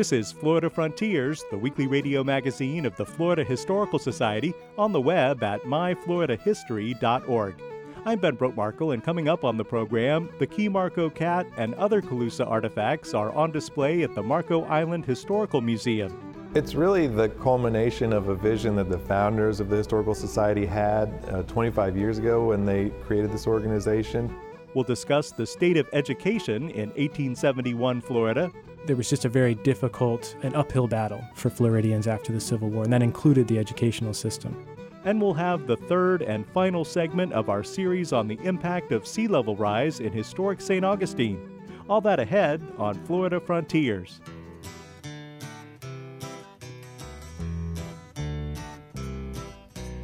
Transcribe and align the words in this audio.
This 0.00 0.12
is 0.12 0.32
Florida 0.32 0.70
Frontiers, 0.70 1.44
the 1.50 1.58
weekly 1.58 1.86
radio 1.86 2.24
magazine 2.24 2.86
of 2.86 2.96
the 2.96 3.04
Florida 3.04 3.44
Historical 3.44 3.98
Society, 3.98 4.54
on 4.78 4.92
the 4.92 5.00
web 5.00 5.42
at 5.42 5.60
myfloridahistory.org. 5.64 7.62
I'm 8.06 8.18
Ben 8.18 8.34
Brotemarkle, 8.34 8.94
and 8.94 9.04
coming 9.04 9.28
up 9.28 9.44
on 9.44 9.58
the 9.58 9.64
program, 9.66 10.30
the 10.38 10.46
Key 10.46 10.70
Marco 10.70 11.10
cat 11.10 11.46
and 11.58 11.74
other 11.74 12.00
Calusa 12.00 12.48
artifacts 12.48 13.12
are 13.12 13.30
on 13.34 13.50
display 13.50 14.02
at 14.02 14.14
the 14.14 14.22
Marco 14.22 14.64
Island 14.64 15.04
Historical 15.04 15.60
Museum. 15.60 16.18
It's 16.54 16.74
really 16.74 17.06
the 17.06 17.28
culmination 17.28 18.14
of 18.14 18.28
a 18.28 18.34
vision 18.34 18.76
that 18.76 18.88
the 18.88 19.00
founders 19.00 19.60
of 19.60 19.68
the 19.68 19.76
Historical 19.76 20.14
Society 20.14 20.64
had 20.64 21.12
uh, 21.30 21.42
25 21.42 21.98
years 21.98 22.16
ago 22.16 22.46
when 22.46 22.64
they 22.64 22.88
created 23.04 23.32
this 23.32 23.46
organization. 23.46 24.34
We'll 24.74 24.84
discuss 24.84 25.32
the 25.32 25.46
state 25.46 25.76
of 25.76 25.88
education 25.92 26.70
in 26.70 26.90
1871 26.90 28.00
Florida. 28.02 28.52
There 28.86 28.96
was 28.96 29.10
just 29.10 29.24
a 29.24 29.28
very 29.28 29.56
difficult 29.56 30.36
and 30.42 30.54
uphill 30.54 30.86
battle 30.86 31.24
for 31.34 31.50
Floridians 31.50 32.06
after 32.06 32.32
the 32.32 32.40
Civil 32.40 32.70
War, 32.70 32.84
and 32.84 32.92
that 32.92 33.02
included 33.02 33.48
the 33.48 33.58
educational 33.58 34.14
system. 34.14 34.64
And 35.04 35.20
we'll 35.20 35.34
have 35.34 35.66
the 35.66 35.76
third 35.76 36.22
and 36.22 36.46
final 36.46 36.84
segment 36.84 37.32
of 37.32 37.48
our 37.48 37.64
series 37.64 38.12
on 38.12 38.28
the 38.28 38.38
impact 38.44 38.92
of 38.92 39.06
sea 39.06 39.26
level 39.26 39.56
rise 39.56 39.98
in 39.98 40.12
historic 40.12 40.60
St. 40.60 40.84
Augustine. 40.84 41.62
All 41.88 42.00
that 42.02 42.20
ahead 42.20 42.62
on 42.78 42.94
Florida 43.06 43.40
Frontiers. 43.40 44.20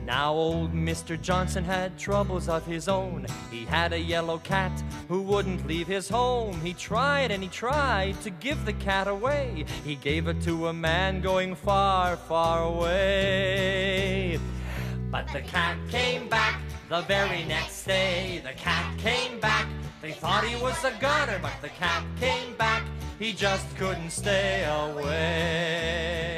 Now 0.06 0.32
old 0.34 0.72
Mr. 0.72 1.20
Johnson 1.20 1.64
had 1.64 1.98
troubles 1.98 2.48
of 2.48 2.64
his 2.64 2.86
own. 2.86 3.26
He 3.50 3.64
had 3.64 3.92
a 3.92 3.98
yellow 3.98 4.38
cat 4.38 4.70
who 5.08 5.20
wouldn't 5.20 5.66
leave 5.66 5.88
his 5.88 6.08
home. 6.08 6.60
He 6.60 6.74
tried 6.74 7.32
and 7.32 7.42
he 7.42 7.48
tried 7.48 8.20
to 8.20 8.30
give 8.30 8.64
the 8.64 8.72
cat 8.74 9.08
away. 9.08 9.64
He 9.84 9.96
gave 9.96 10.28
it 10.28 10.40
to 10.42 10.68
a 10.68 10.72
man 10.72 11.20
going 11.20 11.56
far, 11.56 12.16
far 12.16 12.62
away. 12.62 14.38
But 15.10 15.26
the 15.32 15.40
cat 15.40 15.76
came 15.90 16.28
back 16.28 16.60
the 16.88 17.00
very 17.02 17.44
next 17.44 17.84
day. 17.84 18.40
The 18.44 18.52
cat 18.52 18.96
came 18.98 19.40
back. 19.40 19.66
They 20.00 20.12
thought 20.12 20.44
he 20.44 20.54
was 20.62 20.84
a 20.84 20.92
gunner, 21.00 21.40
but 21.42 21.60
the 21.60 21.70
cat 21.70 22.04
came 22.20 22.54
back. 22.54 22.84
He 23.18 23.32
just 23.32 23.76
couldn't 23.76 24.10
stay 24.10 24.64
away. 24.64 26.35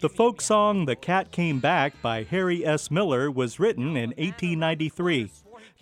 The 0.00 0.08
folk 0.08 0.40
song 0.40 0.84
The 0.84 0.94
Cat 0.94 1.32
Came 1.32 1.58
Back 1.58 2.00
by 2.00 2.22
Harry 2.22 2.64
S. 2.64 2.88
Miller 2.88 3.32
was 3.32 3.58
written 3.58 3.96
in 3.96 4.10
1893. 4.10 5.28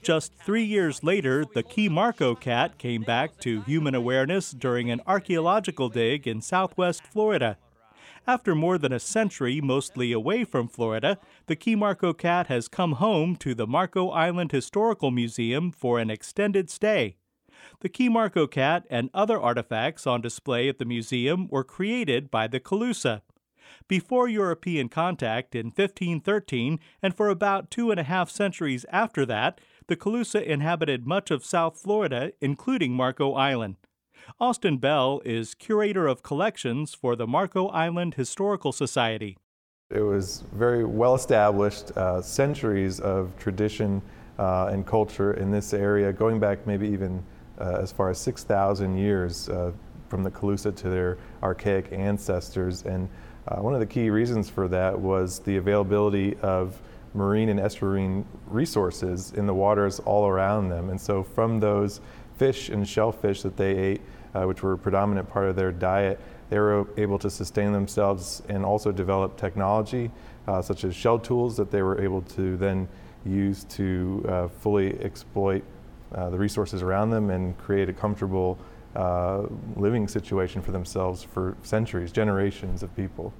Just 0.01 0.33
three 0.33 0.65
years 0.65 1.05
later, 1.05 1.45
the 1.53 1.63
Key 1.63 1.91
Marco 1.91 2.35
cat 2.35 2.79
came 2.79 3.03
back 3.03 3.39
to 3.41 3.61
human 3.63 3.95
awareness 3.95 4.53
during 4.53 4.91
an 4.91 5.03
archaeological 5.07 5.91
dig 5.91 6.27
in 6.27 6.41
southwest 6.41 7.03
Florida. 7.03 7.59
After 8.27 8.55
more 8.55 8.79
than 8.79 8.91
a 8.91 8.99
century 8.99 9.61
mostly 9.61 10.13
away 10.13 10.45
from 10.45 10.67
Florida, 10.67 11.19
the 11.47 11.57
Key 11.57 11.75
Marco 11.75 12.15
cat 12.15 12.47
has 12.47 12.69
come 12.69 12.93
home 12.93 13.37
to 13.37 13.55
the 13.55 13.67
Marco 13.67 14.09
Island 14.09 14.51
Historical 14.51 15.11
Museum 15.11 15.71
for 15.71 15.99
an 15.99 16.09
extended 16.09 16.71
stay. 16.71 17.17
The 17.81 17.91
Key 17.91 18.09
Marco 18.09 18.47
cat 18.47 18.87
and 18.89 19.11
other 19.13 19.39
artifacts 19.39 20.07
on 20.07 20.23
display 20.23 20.71
at 20.71 20.79
the 20.79 20.87
museum 20.87 21.49
were 21.49 21.65
created 21.65 22.31
by 22.31 22.47
the 22.47 22.61
Calusa. 22.61 23.21
Before 23.89 24.29
European 24.29 24.89
contact 24.89 25.55
in 25.55 25.67
1513, 25.67 26.79
and 27.03 27.15
for 27.15 27.29
about 27.29 27.71
two 27.71 27.91
and 27.91 28.01
a 28.01 28.05
half 28.05 28.31
centuries 28.31 28.85
after 28.91 29.25
that, 29.27 29.61
the 29.89 29.97
Calusa 29.97 30.43
inhabited 30.43 31.07
much 31.07 31.31
of 31.31 31.45
South 31.45 31.79
Florida, 31.79 32.33
including 32.41 32.93
Marco 32.93 33.35
Island. 33.35 33.77
Austin 34.41 34.79
Bell 34.79 35.21
is 35.25 35.55
curator 35.55 36.07
of 36.07 36.23
collections 36.23 36.95
for 36.95 37.15
the 37.15 37.27
Marco 37.27 37.69
Island 37.69 38.15
Historical 38.15 38.73
Society. 38.73 39.39
It 39.91 40.01
was 40.01 40.43
very 40.53 40.85
well 40.85 41.15
established, 41.15 41.93
uh, 41.97 42.21
centuries 42.21 42.99
of 42.99 43.37
tradition 43.39 44.03
uh, 44.39 44.67
and 44.73 44.85
culture 44.85 45.35
in 45.35 45.51
this 45.51 45.73
area, 45.73 46.13
going 46.13 46.41
back 46.41 46.67
maybe 46.67 46.89
even 46.89 47.23
uh, 47.61 47.79
as 47.81 47.93
far 47.93 48.11
as 48.11 48.19
6,000 48.19 48.97
years 48.97 49.49
uh, 49.49 49.73
from 50.09 50.23
the 50.23 50.31
Calusa 50.31 50.75
to 50.75 50.89
their 50.89 51.19
archaic 51.43 51.93
ancestors. 51.93 52.83
And 52.85 53.09
uh, 53.49 53.57
one 53.57 53.75
of 53.75 53.81
the 53.81 53.87
key 53.87 54.11
reasons 54.11 54.51
for 54.51 54.69
that 54.69 54.99
was 54.99 55.39
the 55.41 55.57
availability 55.57 56.37
of 56.43 56.81
marine 57.15 57.49
and 57.49 57.61
estuarine 57.61 58.25
resources 58.49 59.33
in 59.33 59.47
the 59.47 59.55
waters 59.55 60.01
all 60.01 60.27
around 60.27 60.69
them. 60.69 60.91
And 60.91 61.01
so, 61.01 61.23
from 61.23 61.61
those 61.61 62.01
fish 62.37 62.69
and 62.69 62.87
shellfish 62.87 63.43
that 63.43 63.57
they 63.57 63.77
ate, 63.77 64.01
uh, 64.35 64.45
which 64.45 64.63
were 64.63 64.73
a 64.73 64.79
predominant 64.79 65.29
part 65.29 65.47
of 65.47 65.57
their 65.57 65.73
diet, 65.73 66.21
they 66.51 66.59
were 66.59 66.87
able 66.97 67.19
to 67.19 67.31
sustain 67.31 67.73
themselves 67.73 68.43
and 68.49 68.65
also 68.65 68.93
develop 68.93 69.37
technology, 69.37 70.11
uh, 70.47 70.61
such 70.61 70.85
as 70.85 70.95
shell 70.95 71.19
tools 71.19 71.57
that 71.57 71.71
they 71.71 71.83
were 71.83 72.01
able 72.01 72.23
to 72.23 72.57
then 72.57 72.87
use 73.25 73.65
to 73.65 74.25
uh, 74.29 74.49
fully 74.49 74.99
exploit 75.01 75.65
uh, 76.15 76.31
the 76.31 76.39
resources 76.39 76.83
around 76.83 77.11
them 77.11 77.31
and 77.31 77.57
create 77.59 77.89
a 77.89 77.93
comfortable 77.93 78.59
uh, 78.97 79.47
living 79.77 80.09
situation 80.09 80.63
for 80.63 80.73
themselves 80.73 81.23
for 81.23 81.57
centuries, 81.63 82.11
generations 82.13 82.83
of 82.83 82.95
people. 82.97 83.33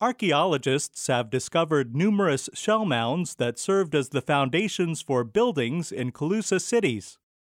Archaeologists 0.00 1.06
have 1.06 1.30
discovered 1.30 1.94
numerous 1.94 2.50
shell 2.52 2.84
mounds 2.84 3.36
that 3.36 3.58
served 3.58 3.94
as 3.94 4.10
the 4.10 4.20
foundations 4.20 5.00
for 5.00 5.24
buildings 5.24 5.92
in 5.92 6.12
Calusa 6.12 6.60
cities. 6.60 7.16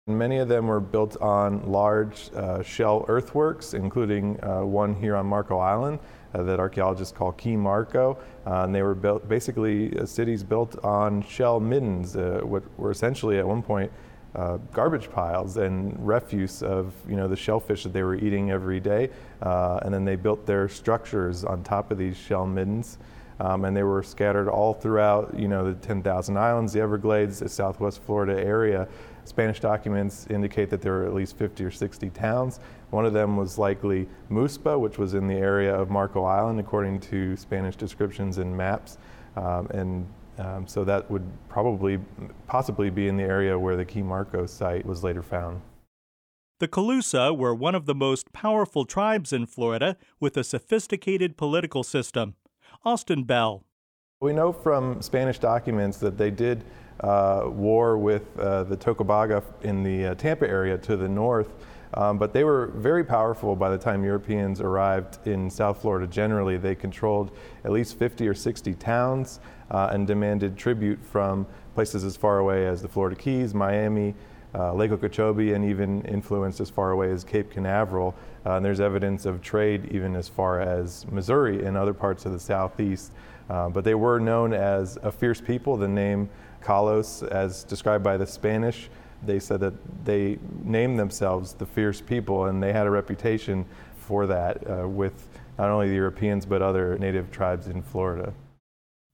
Many 0.06 0.36
of 0.36 0.48
them 0.48 0.66
were 0.66 0.80
built 0.80 1.16
on 1.22 1.70
large 1.70 2.30
uh, 2.34 2.62
shell 2.62 3.06
earthworks, 3.08 3.72
including 3.72 4.38
uh, 4.44 4.60
one 4.60 4.94
here 4.94 5.16
on 5.16 5.24
Marco 5.24 5.56
Island 5.56 6.00
uh, 6.34 6.42
that 6.42 6.60
archaeologists 6.60 7.16
call 7.16 7.32
Key 7.32 7.56
Marco. 7.56 8.18
Uh, 8.46 8.64
and 8.64 8.74
they 8.74 8.82
were 8.82 8.94
built 8.94 9.26
basically 9.26 9.98
uh, 9.98 10.04
cities 10.04 10.42
built 10.42 10.76
on 10.84 11.22
shell 11.22 11.58
middens, 11.60 12.16
uh, 12.16 12.40
what 12.42 12.62
were 12.78 12.90
essentially 12.90 13.38
at 13.38 13.46
one 13.46 13.62
point 13.62 13.90
uh, 14.34 14.58
garbage 14.72 15.10
piles 15.10 15.56
and 15.56 15.94
refuse 16.04 16.62
of 16.62 16.92
you 17.08 17.16
know 17.16 17.28
the 17.28 17.36
shellfish 17.36 17.84
that 17.84 17.92
they 17.92 18.02
were 18.02 18.16
eating 18.16 18.50
every 18.50 18.80
day, 18.80 19.10
uh, 19.42 19.78
and 19.82 19.94
then 19.94 20.04
they 20.04 20.16
built 20.16 20.44
their 20.46 20.68
structures 20.68 21.44
on 21.44 21.62
top 21.62 21.90
of 21.90 21.98
these 21.98 22.16
shell 22.16 22.46
middens, 22.46 22.98
um, 23.40 23.64
and 23.64 23.76
they 23.76 23.82
were 23.82 24.02
scattered 24.02 24.48
all 24.48 24.74
throughout 24.74 25.38
you 25.38 25.48
know 25.48 25.64
the 25.64 25.74
10,000 25.74 26.36
islands, 26.36 26.72
the 26.72 26.80
Everglades, 26.80 27.38
the 27.38 27.48
Southwest 27.48 28.02
Florida 28.02 28.38
area. 28.44 28.88
Spanish 29.26 29.58
documents 29.58 30.26
indicate 30.28 30.68
that 30.68 30.82
there 30.82 30.92
were 30.92 31.06
at 31.06 31.14
least 31.14 31.38
50 31.38 31.64
or 31.64 31.70
60 31.70 32.10
towns. 32.10 32.60
One 32.90 33.06
of 33.06 33.14
them 33.14 33.36
was 33.36 33.56
likely 33.56 34.06
Muspa, 34.30 34.78
which 34.78 34.98
was 34.98 35.14
in 35.14 35.26
the 35.26 35.34
area 35.34 35.74
of 35.74 35.90
Marco 35.90 36.24
Island, 36.24 36.60
according 36.60 37.00
to 37.00 37.34
Spanish 37.36 37.74
descriptions 37.74 38.36
and 38.38 38.54
maps. 38.54 38.98
Um, 39.36 39.66
and 39.68 40.06
um, 40.38 40.66
so 40.66 40.84
that 40.84 41.10
would 41.10 41.24
probably, 41.48 41.98
possibly 42.46 42.90
be 42.90 43.08
in 43.08 43.16
the 43.16 43.22
area 43.22 43.58
where 43.58 43.76
the 43.76 43.84
Key 43.84 44.02
Marco 44.02 44.46
site 44.46 44.84
was 44.84 45.04
later 45.04 45.22
found. 45.22 45.60
The 46.60 46.68
Calusa 46.68 47.36
were 47.36 47.54
one 47.54 47.74
of 47.74 47.86
the 47.86 47.94
most 47.94 48.32
powerful 48.32 48.84
tribes 48.84 49.32
in 49.32 49.46
Florida 49.46 49.96
with 50.20 50.36
a 50.36 50.44
sophisticated 50.44 51.36
political 51.36 51.82
system. 51.82 52.36
Austin 52.84 53.24
Bell. 53.24 53.64
We 54.20 54.32
know 54.32 54.52
from 54.52 55.02
Spanish 55.02 55.38
documents 55.38 55.98
that 55.98 56.16
they 56.16 56.30
did 56.30 56.64
uh, 57.00 57.44
war 57.46 57.98
with 57.98 58.38
uh, 58.38 58.64
the 58.64 58.76
Tocobaga 58.76 59.42
in 59.62 59.82
the 59.82 60.06
uh, 60.06 60.14
Tampa 60.14 60.48
area 60.48 60.78
to 60.78 60.96
the 60.96 61.08
north, 61.08 61.52
um, 61.96 62.18
but 62.18 62.32
they 62.32 62.44
were 62.44 62.66
very 62.74 63.04
powerful 63.04 63.54
by 63.54 63.70
the 63.70 63.78
time 63.78 64.04
Europeans 64.04 64.60
arrived 64.60 65.26
in 65.26 65.48
South 65.48 65.80
Florida 65.80 66.06
generally. 66.06 66.56
They 66.56 66.74
controlled 66.74 67.30
at 67.64 67.70
least 67.70 67.98
50 67.98 68.26
or 68.26 68.34
60 68.34 68.74
towns 68.74 69.40
uh, 69.70 69.90
and 69.92 70.06
demanded 70.06 70.56
tribute 70.56 70.98
from 71.04 71.46
places 71.74 72.04
as 72.04 72.16
far 72.16 72.38
away 72.38 72.66
as 72.66 72.82
the 72.82 72.88
Florida 72.88 73.16
Keys, 73.16 73.54
Miami, 73.54 74.14
uh, 74.54 74.72
Lake 74.72 74.90
Okeechobee, 74.90 75.52
and 75.52 75.64
even 75.64 76.02
influenced 76.02 76.60
as 76.60 76.70
far 76.70 76.90
away 76.90 77.10
as 77.10 77.24
Cape 77.24 77.50
Canaveral. 77.50 78.14
Uh, 78.46 78.56
and 78.56 78.64
there's 78.64 78.80
evidence 78.80 79.24
of 79.24 79.40
trade 79.42 79.88
even 79.92 80.14
as 80.16 80.28
far 80.28 80.60
as 80.60 81.06
Missouri 81.10 81.64
and 81.64 81.76
other 81.76 81.94
parts 81.94 82.26
of 82.26 82.32
the 82.32 82.38
southeast. 82.38 83.12
Uh, 83.50 83.68
but 83.68 83.84
they 83.84 83.94
were 83.94 84.18
known 84.18 84.52
as 84.52 84.98
a 85.02 85.12
fierce 85.12 85.40
people. 85.40 85.76
The 85.76 85.88
name 85.88 86.28
Kalos, 86.62 87.26
as 87.28 87.62
described 87.64 88.02
by 88.02 88.16
the 88.16 88.26
Spanish. 88.26 88.88
They 89.24 89.38
said 89.38 89.60
that 89.60 89.74
they 90.04 90.38
named 90.62 90.98
themselves 90.98 91.54
the 91.54 91.66
fierce 91.66 92.00
people, 92.00 92.46
and 92.46 92.62
they 92.62 92.72
had 92.72 92.86
a 92.86 92.90
reputation 92.90 93.64
for 93.96 94.26
that 94.26 94.68
uh, 94.68 94.88
with 94.88 95.28
not 95.58 95.70
only 95.70 95.88
the 95.88 95.94
Europeans 95.94 96.46
but 96.46 96.62
other 96.62 96.98
native 96.98 97.30
tribes 97.30 97.68
in 97.68 97.82
Florida. 97.82 98.34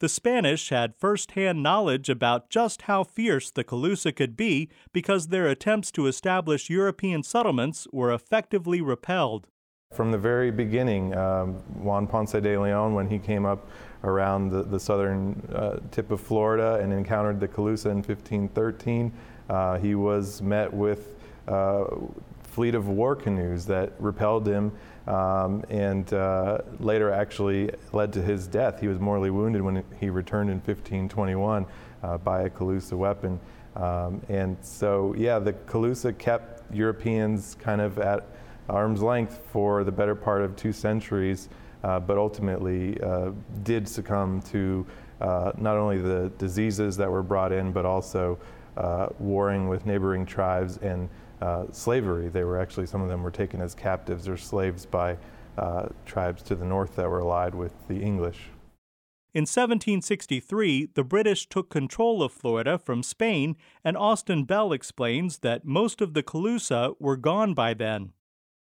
The 0.01 0.09
Spanish 0.09 0.71
had 0.71 0.97
first 0.97 1.33
hand 1.33 1.63
knowledge 1.63 2.09
about 2.09 2.49
just 2.49 2.83
how 2.83 3.05
fierce 3.05 3.51
the 3.51 3.65
Calusa 3.65 4.17
could 4.17 4.35
be 4.35 4.71
because 4.95 5.29
their 5.29 5.47
attempts 5.47 5.91
to 5.93 6.07
establish 6.07 6.71
European 6.71 7.23
settlements 7.23 7.87
were 7.93 8.11
effectively 8.11 8.81
repelled. 8.81 9.47
From 9.93 10.11
the 10.11 10.19
very 10.19 10.51
beginning, 10.51 11.15
um, 11.15 11.55
Juan 11.83 12.07
Ponce 12.07 12.33
de 12.33 12.57
Leon, 12.57 12.95
when 12.95 13.11
he 13.11 13.19
came 13.19 13.45
up 13.45 13.69
around 14.03 14.49
the, 14.49 14.63
the 14.63 14.81
southern 14.81 15.47
uh, 15.55 15.81
tip 15.91 16.11
of 16.11 16.21
Florida 16.21 16.79
and 16.81 16.95
encountered 16.95 17.39
the 17.39 17.49
Calusa 17.49 17.91
in 17.91 17.97
1513, 17.97 19.13
uh, 19.51 19.79
he 19.79 19.95
was 19.95 20.41
met 20.41 20.73
with 20.73 21.17
uh, 21.49 21.85
fleet 22.43 22.75
of 22.75 22.89
war 22.89 23.17
canoes 23.17 23.67
that 23.67 23.93
repelled 23.99 24.47
him 24.47 24.73
um, 25.07 25.65
and 25.69 26.13
uh, 26.15 26.59
later 26.79 27.11
actually 27.11 27.71
led 27.93 28.13
to 28.13 28.23
his 28.23 28.47
death. 28.47 28.81
He 28.81 28.87
was 28.87 29.01
mortally 29.01 29.31
wounded 29.31 29.61
when 29.61 29.85
he 29.99 30.09
returned 30.09 30.51
in 30.51 30.57
1521 30.57 31.67
uh, 32.03 32.19
by 32.19 32.43
a 32.43 32.51
Calusa 32.51 32.97
weapon. 32.97 33.41
Um, 33.75 34.23
and 34.29 34.57
so, 34.63 35.15
yeah, 35.17 35.39
the 35.39 35.53
Calusa 35.53 36.17
kept 36.17 36.73
Europeans 36.73 37.57
kind 37.59 37.81
of 37.81 37.99
at 37.99 38.27
arm's 38.69 39.03
length 39.03 39.41
for 39.51 39.83
the 39.83 39.93
better 39.93 40.15
part 40.15 40.43
of 40.43 40.55
two 40.55 40.73
centuries, 40.73 41.49
uh, 41.83 41.99
but 41.99 42.19
ultimately 42.19 43.01
uh, 43.01 43.31
did 43.65 43.89
succumb 43.89 44.41
to 44.43 44.87
uh, 45.21 45.51
not 45.59 45.77
only 45.77 45.99
the 45.99 46.31
diseases 46.39 46.97
that 46.97 47.11
were 47.11 47.23
brought 47.23 47.53
in, 47.53 47.73
but 47.73 47.85
also 47.85 48.39
uh, 48.77 49.09
warring 49.19 49.69
with 49.69 49.87
neighboring 49.87 50.27
tribes 50.27 50.79
and 50.79 51.09
uh, 51.41 51.65
slavery. 51.73 52.29
They 52.29 52.45
were 52.45 52.59
actually, 52.59 52.87
some 52.87 53.03
of 53.03 53.09
them 53.09 53.23
were 53.23 53.31
taken 53.31 53.61
as 53.61 53.75
captives 53.75 54.29
or 54.29 54.37
slaves 54.37 54.87
by 54.87 55.17
uh, 55.59 55.89
tribes 56.07 56.43
to 56.43 56.55
the 56.55 56.65
north 56.65 56.97
that 56.97 57.09
were 57.09 57.21
allied 57.21 57.55
with 57.55 57.73
the 57.89 58.01
English. 58.01 58.49
In 59.33 59.43
1763, 59.43 60.91
the 60.95 61.05
British 61.05 61.49
took 61.49 61.71
control 61.71 62.21
of 62.21 62.33
Florida 62.33 62.79
from 62.79 63.05
Spain, 63.05 63.57
and 63.85 63.97
Austin 63.97 64.43
Bell 64.43 64.73
explains 64.73 65.39
that 65.39 65.65
most 65.65 66.01
of 66.01 66.15
the 66.15 66.23
Calusa 66.23 66.97
were 66.99 67.17
gone 67.17 67.55
by 67.55 67.73
then. 67.73 68.13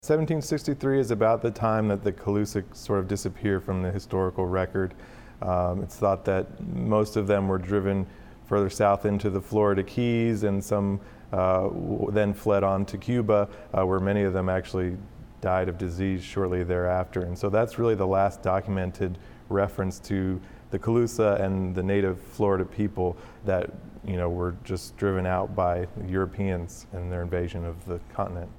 1763 0.03 0.99
is 0.99 1.11
about 1.13 1.41
the 1.41 1.53
time 1.53 1.87
that 1.89 2.03
the 2.03 2.13
Calusa 2.13 2.65
sort 2.75 2.99
of 2.99 3.07
disappear 3.07 3.61
from 3.61 3.83
the 3.83 3.93
historical 3.93 4.45
record. 4.45 4.95
Um, 5.41 5.83
it's 5.83 5.97
thought 5.97 6.25
that 6.25 6.61
most 6.61 7.17
of 7.17 7.29
them 7.29 7.47
were 7.47 7.59
driven 7.59 8.07
further 8.47 8.71
south 8.71 9.07
into 9.07 9.31
the 9.31 9.41
Florida 9.41 9.83
Keys, 9.83 10.45
and 10.45 10.63
some 10.63 11.01
uh, 11.33 11.69
then 12.11 12.33
fled 12.33 12.63
on 12.65 12.85
to 12.87 12.99
Cuba, 12.99 13.49
uh, 13.73 13.85
where 13.85 14.01
many 14.01 14.23
of 14.23 14.33
them 14.33 14.49
actually 14.49 14.97
died 15.41 15.69
of 15.69 15.79
disease 15.79 16.23
shortly 16.23 16.65
thereafter. 16.65 17.23
And 17.23 17.39
so 17.39 17.49
that's 17.51 17.79
really 17.79 17.95
the 17.95 18.07
last 18.07 18.43
documented 18.43 19.19
reference 19.49 19.99
to 20.01 20.41
the 20.71 20.79
Calusa 20.79 21.41
and 21.41 21.75
the 21.75 21.83
native 21.83 22.21
Florida 22.21 22.65
people 22.65 23.17
that 23.45 23.71
you 24.05 24.17
know 24.17 24.29
were 24.29 24.57
just 24.65 24.97
driven 24.97 25.27
out 25.27 25.55
by 25.55 25.87
Europeans 26.07 26.87
in 26.93 27.11
their 27.11 27.23
invasion 27.23 27.65
of 27.65 27.85
the 27.87 28.01
continent. 28.13 28.51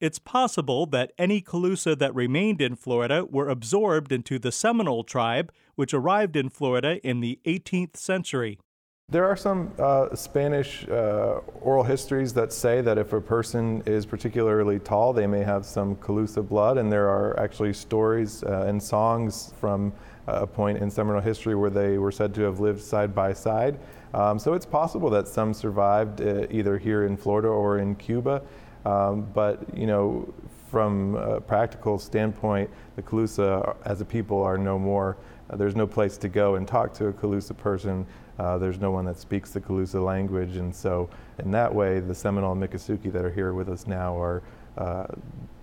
It's 0.00 0.20
possible 0.20 0.86
that 0.86 1.12
any 1.18 1.40
Calusa 1.40 1.98
that 1.98 2.14
remained 2.14 2.60
in 2.60 2.76
Florida 2.76 3.24
were 3.24 3.48
absorbed 3.48 4.12
into 4.12 4.38
the 4.38 4.52
Seminole 4.52 5.02
tribe, 5.02 5.52
which 5.74 5.92
arrived 5.92 6.36
in 6.36 6.50
Florida 6.50 7.04
in 7.04 7.20
the 7.20 7.40
18th 7.44 7.96
century. 7.96 8.60
There 9.10 9.24
are 9.24 9.38
some 9.38 9.72
uh, 9.78 10.14
Spanish 10.14 10.86
uh, 10.86 11.40
oral 11.62 11.82
histories 11.82 12.34
that 12.34 12.52
say 12.52 12.82
that 12.82 12.98
if 12.98 13.14
a 13.14 13.22
person 13.22 13.82
is 13.86 14.04
particularly 14.04 14.78
tall, 14.78 15.14
they 15.14 15.26
may 15.26 15.42
have 15.42 15.64
some 15.64 15.96
Calusa 15.96 16.46
blood, 16.46 16.76
and 16.76 16.92
there 16.92 17.08
are 17.08 17.40
actually 17.40 17.72
stories 17.72 18.42
uh, 18.42 18.66
and 18.68 18.82
songs 18.82 19.54
from 19.58 19.94
a 20.26 20.46
point 20.46 20.76
in 20.76 20.90
Seminole 20.90 21.22
history 21.22 21.54
where 21.54 21.70
they 21.70 21.96
were 21.96 22.12
said 22.12 22.34
to 22.34 22.42
have 22.42 22.60
lived 22.60 22.82
side 22.82 23.14
by 23.14 23.32
side. 23.32 23.78
Um, 24.12 24.38
so 24.38 24.52
it's 24.52 24.66
possible 24.66 25.08
that 25.08 25.26
some 25.26 25.54
survived 25.54 26.20
uh, 26.20 26.46
either 26.50 26.76
here 26.76 27.06
in 27.06 27.16
Florida 27.16 27.48
or 27.48 27.78
in 27.78 27.94
Cuba. 27.94 28.42
Um, 28.84 29.22
but 29.32 29.74
you 29.74 29.86
know, 29.86 30.34
from 30.70 31.14
a 31.14 31.40
practical 31.40 31.98
standpoint, 31.98 32.68
the 32.96 33.02
Calusa 33.02 33.74
as 33.86 34.02
a 34.02 34.04
people 34.04 34.42
are 34.42 34.58
no 34.58 34.78
more. 34.78 35.16
Uh, 35.48 35.56
there's 35.56 35.74
no 35.74 35.86
place 35.86 36.18
to 36.18 36.28
go 36.28 36.56
and 36.56 36.68
talk 36.68 36.92
to 36.92 37.06
a 37.06 37.12
Calusa 37.14 37.56
person. 37.56 38.06
Uh, 38.38 38.56
there's 38.56 38.78
no 38.78 38.90
one 38.90 39.04
that 39.04 39.18
speaks 39.18 39.50
the 39.50 39.60
Calusa 39.60 40.04
language, 40.04 40.56
and 40.56 40.74
so 40.74 41.10
in 41.38 41.50
that 41.50 41.74
way, 41.74 42.00
the 42.00 42.14
Seminole 42.14 42.52
and 42.52 42.62
Miccosukee 42.62 43.12
that 43.12 43.24
are 43.24 43.32
here 43.32 43.52
with 43.52 43.68
us 43.68 43.86
now 43.86 44.16
are, 44.16 44.42
uh, 44.76 45.06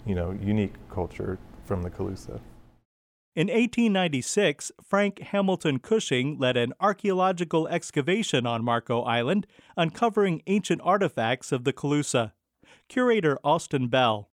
you 0.05 0.15
know, 0.15 0.31
unique 0.41 0.73
culture 0.89 1.37
from 1.63 1.81
the 1.81 1.89
Calusa. 1.89 2.39
In 3.35 3.47
1896, 3.47 4.71
Frank 4.81 5.19
Hamilton 5.19 5.79
Cushing 5.79 6.37
led 6.37 6.55
an 6.55 6.73
archaeological 6.79 7.67
excavation 7.67 8.45
on 8.45 8.63
Marco 8.63 9.01
Island, 9.01 9.45
uncovering 9.75 10.41
ancient 10.47 10.81
artifacts 10.83 11.51
of 11.51 11.65
the 11.65 11.73
Calusa. 11.73 12.31
Curator 12.87 13.37
Austin 13.43 13.87
Bell 13.87 14.29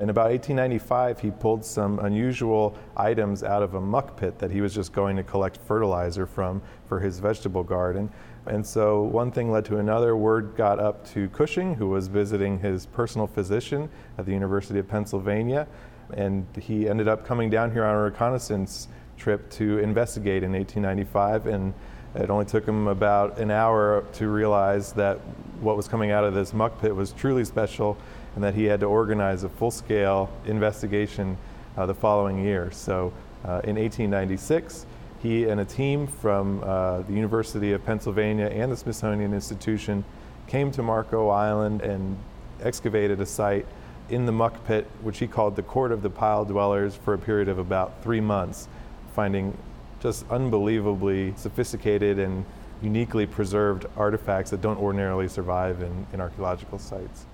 in 0.00 0.10
about 0.10 0.30
1895, 0.30 1.20
he 1.20 1.30
pulled 1.30 1.64
some 1.64 2.00
unusual 2.00 2.76
items 2.96 3.44
out 3.44 3.62
of 3.62 3.74
a 3.74 3.80
muck 3.80 4.16
pit 4.16 4.40
that 4.40 4.50
he 4.50 4.60
was 4.60 4.74
just 4.74 4.92
going 4.92 5.16
to 5.16 5.22
collect 5.22 5.56
fertilizer 5.56 6.26
from 6.26 6.60
for 6.88 6.98
his 6.98 7.20
vegetable 7.20 7.62
garden. 7.62 8.10
And 8.46 8.66
so 8.66 9.02
one 9.02 9.30
thing 9.30 9.52
led 9.52 9.64
to 9.66 9.78
another. 9.78 10.16
Word 10.16 10.56
got 10.56 10.80
up 10.80 11.06
to 11.12 11.28
Cushing, 11.28 11.76
who 11.76 11.88
was 11.88 12.08
visiting 12.08 12.58
his 12.58 12.86
personal 12.86 13.28
physician 13.28 13.88
at 14.18 14.26
the 14.26 14.32
University 14.32 14.80
of 14.80 14.88
Pennsylvania. 14.88 15.68
And 16.14 16.44
he 16.60 16.88
ended 16.88 17.06
up 17.06 17.24
coming 17.24 17.48
down 17.48 17.70
here 17.70 17.84
on 17.84 17.94
a 17.94 18.02
reconnaissance 18.02 18.88
trip 19.16 19.48
to 19.52 19.78
investigate 19.78 20.42
in 20.42 20.54
1895. 20.54 21.46
And 21.46 21.72
it 22.16 22.30
only 22.30 22.46
took 22.46 22.66
him 22.66 22.88
about 22.88 23.38
an 23.38 23.52
hour 23.52 24.04
to 24.14 24.28
realize 24.28 24.92
that 24.94 25.18
what 25.60 25.76
was 25.76 25.86
coming 25.86 26.10
out 26.10 26.24
of 26.24 26.34
this 26.34 26.52
muck 26.52 26.80
pit 26.80 26.94
was 26.96 27.12
truly 27.12 27.44
special 27.44 27.96
and 28.34 28.44
that 28.44 28.54
he 28.54 28.64
had 28.64 28.80
to 28.80 28.86
organize 28.86 29.44
a 29.44 29.48
full 29.48 29.70
scale 29.70 30.30
investigation 30.46 31.36
uh, 31.76 31.86
the 31.86 31.94
following 31.94 32.42
year. 32.42 32.70
So 32.72 33.12
uh, 33.44 33.60
in 33.64 33.76
1896, 33.76 34.86
he 35.22 35.44
and 35.44 35.60
a 35.60 35.64
team 35.64 36.06
from 36.06 36.62
uh, 36.62 37.02
the 37.02 37.12
University 37.12 37.72
of 37.72 37.84
Pennsylvania 37.84 38.46
and 38.46 38.70
the 38.70 38.76
Smithsonian 38.76 39.32
Institution 39.32 40.04
came 40.46 40.70
to 40.72 40.82
Marco 40.82 41.28
Island 41.28 41.80
and 41.80 42.16
excavated 42.62 43.20
a 43.20 43.26
site 43.26 43.66
in 44.10 44.26
the 44.26 44.32
muck 44.32 44.64
pit, 44.66 44.86
which 45.02 45.18
he 45.18 45.26
called 45.26 45.56
the 45.56 45.62
Court 45.62 45.92
of 45.92 46.02
the 46.02 46.10
Pile 46.10 46.44
Dwellers, 46.44 46.94
for 46.94 47.14
a 47.14 47.18
period 47.18 47.48
of 47.48 47.58
about 47.58 48.02
three 48.02 48.20
months, 48.20 48.68
finding 49.14 49.56
just 50.00 50.28
unbelievably 50.30 51.32
sophisticated 51.36 52.18
and 52.18 52.44
uniquely 52.82 53.24
preserved 53.24 53.86
artifacts 53.96 54.50
that 54.50 54.60
don't 54.60 54.78
ordinarily 54.78 55.26
survive 55.26 55.80
in, 55.80 56.06
in 56.12 56.20
archaeological 56.20 56.78
sites. 56.78 57.24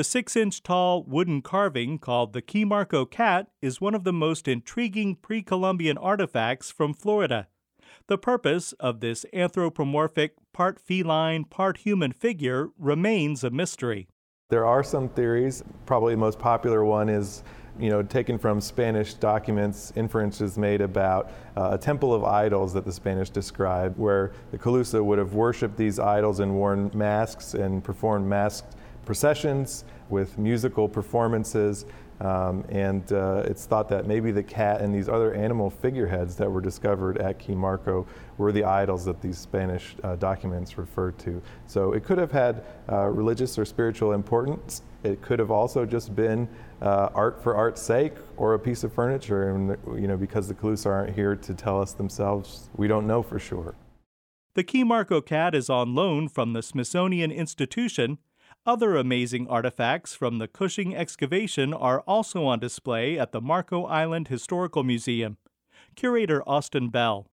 The 0.00 0.04
six 0.04 0.34
inch 0.34 0.62
tall 0.62 1.04
wooden 1.04 1.42
carving 1.42 1.98
called 1.98 2.32
the 2.32 2.40
Key 2.40 2.64
Marco 2.64 3.04
cat 3.04 3.48
is 3.60 3.82
one 3.82 3.94
of 3.94 4.02
the 4.02 4.14
most 4.14 4.48
intriguing 4.48 5.14
pre 5.14 5.42
Columbian 5.42 5.98
artifacts 5.98 6.70
from 6.70 6.94
Florida. 6.94 7.48
The 8.06 8.16
purpose 8.16 8.72
of 8.80 9.00
this 9.00 9.26
anthropomorphic, 9.34 10.36
part 10.54 10.80
feline, 10.80 11.44
part 11.44 11.76
human 11.76 12.12
figure 12.12 12.70
remains 12.78 13.44
a 13.44 13.50
mystery. 13.50 14.08
There 14.48 14.64
are 14.64 14.82
some 14.82 15.10
theories. 15.10 15.62
Probably 15.84 16.14
the 16.14 16.20
most 16.20 16.38
popular 16.38 16.82
one 16.82 17.10
is 17.10 17.42
you 17.78 17.90
know, 17.90 18.02
taken 18.02 18.38
from 18.38 18.60
Spanish 18.62 19.12
documents, 19.12 19.92
inferences 19.96 20.56
made 20.56 20.80
about 20.80 21.30
uh, 21.58 21.72
a 21.72 21.78
temple 21.78 22.14
of 22.14 22.24
idols 22.24 22.72
that 22.72 22.86
the 22.86 22.92
Spanish 22.92 23.28
described, 23.28 23.98
where 23.98 24.32
the 24.50 24.56
Calusa 24.56 25.04
would 25.04 25.18
have 25.18 25.34
worshipped 25.34 25.76
these 25.76 25.98
idols 25.98 26.40
and 26.40 26.54
worn 26.54 26.90
masks 26.94 27.52
and 27.52 27.84
performed 27.84 28.26
masked 28.26 28.76
processions, 29.04 29.84
with 30.10 30.38
musical 30.38 30.88
performances. 30.88 31.86
Um, 32.20 32.66
and 32.68 33.10
uh, 33.12 33.44
it's 33.46 33.64
thought 33.64 33.88
that 33.88 34.06
maybe 34.06 34.30
the 34.30 34.42
cat 34.42 34.82
and 34.82 34.94
these 34.94 35.08
other 35.08 35.32
animal 35.32 35.70
figureheads 35.70 36.36
that 36.36 36.50
were 36.50 36.60
discovered 36.60 37.16
at 37.16 37.38
Key 37.38 37.54
Marco 37.54 38.06
were 38.36 38.52
the 38.52 38.64
idols 38.64 39.06
that 39.06 39.22
these 39.22 39.38
Spanish 39.38 39.96
uh, 40.04 40.16
documents 40.16 40.76
referred 40.76 41.18
to. 41.20 41.40
So 41.66 41.92
it 41.92 42.04
could 42.04 42.18
have 42.18 42.30
had 42.30 42.62
uh, 42.92 43.06
religious 43.06 43.58
or 43.58 43.64
spiritual 43.64 44.12
importance. 44.12 44.82
It 45.02 45.22
could 45.22 45.38
have 45.38 45.50
also 45.50 45.86
just 45.86 46.14
been 46.14 46.46
uh, 46.82 47.08
art 47.14 47.42
for 47.42 47.54
art's 47.54 47.80
sake 47.80 48.12
or 48.36 48.52
a 48.52 48.58
piece 48.58 48.84
of 48.84 48.92
furniture. 48.92 49.48
And 49.48 49.78
you 49.98 50.06
know, 50.06 50.18
because 50.18 50.46
the 50.46 50.54
Calusa 50.54 50.86
aren't 50.90 51.14
here 51.14 51.36
to 51.36 51.54
tell 51.54 51.80
us 51.80 51.94
themselves, 51.94 52.68
we 52.76 52.86
don't 52.86 53.06
know 53.06 53.22
for 53.22 53.38
sure. 53.38 53.74
The 54.52 54.64
Key 54.64 54.84
Marco 54.84 55.22
cat 55.22 55.54
is 55.54 55.70
on 55.70 55.94
loan 55.94 56.28
from 56.28 56.52
the 56.52 56.62
Smithsonian 56.62 57.30
Institution 57.30 58.18
other 58.66 58.96
amazing 58.96 59.48
artifacts 59.48 60.14
from 60.14 60.38
the 60.38 60.48
Cushing 60.48 60.94
excavation 60.94 61.72
are 61.72 62.00
also 62.00 62.44
on 62.44 62.58
display 62.58 63.18
at 63.18 63.32
the 63.32 63.40
Marco 63.40 63.84
Island 63.84 64.28
Historical 64.28 64.82
Museum. 64.82 65.38
Curator 65.96 66.42
Austin 66.46 66.88
Bell. 66.88 67.26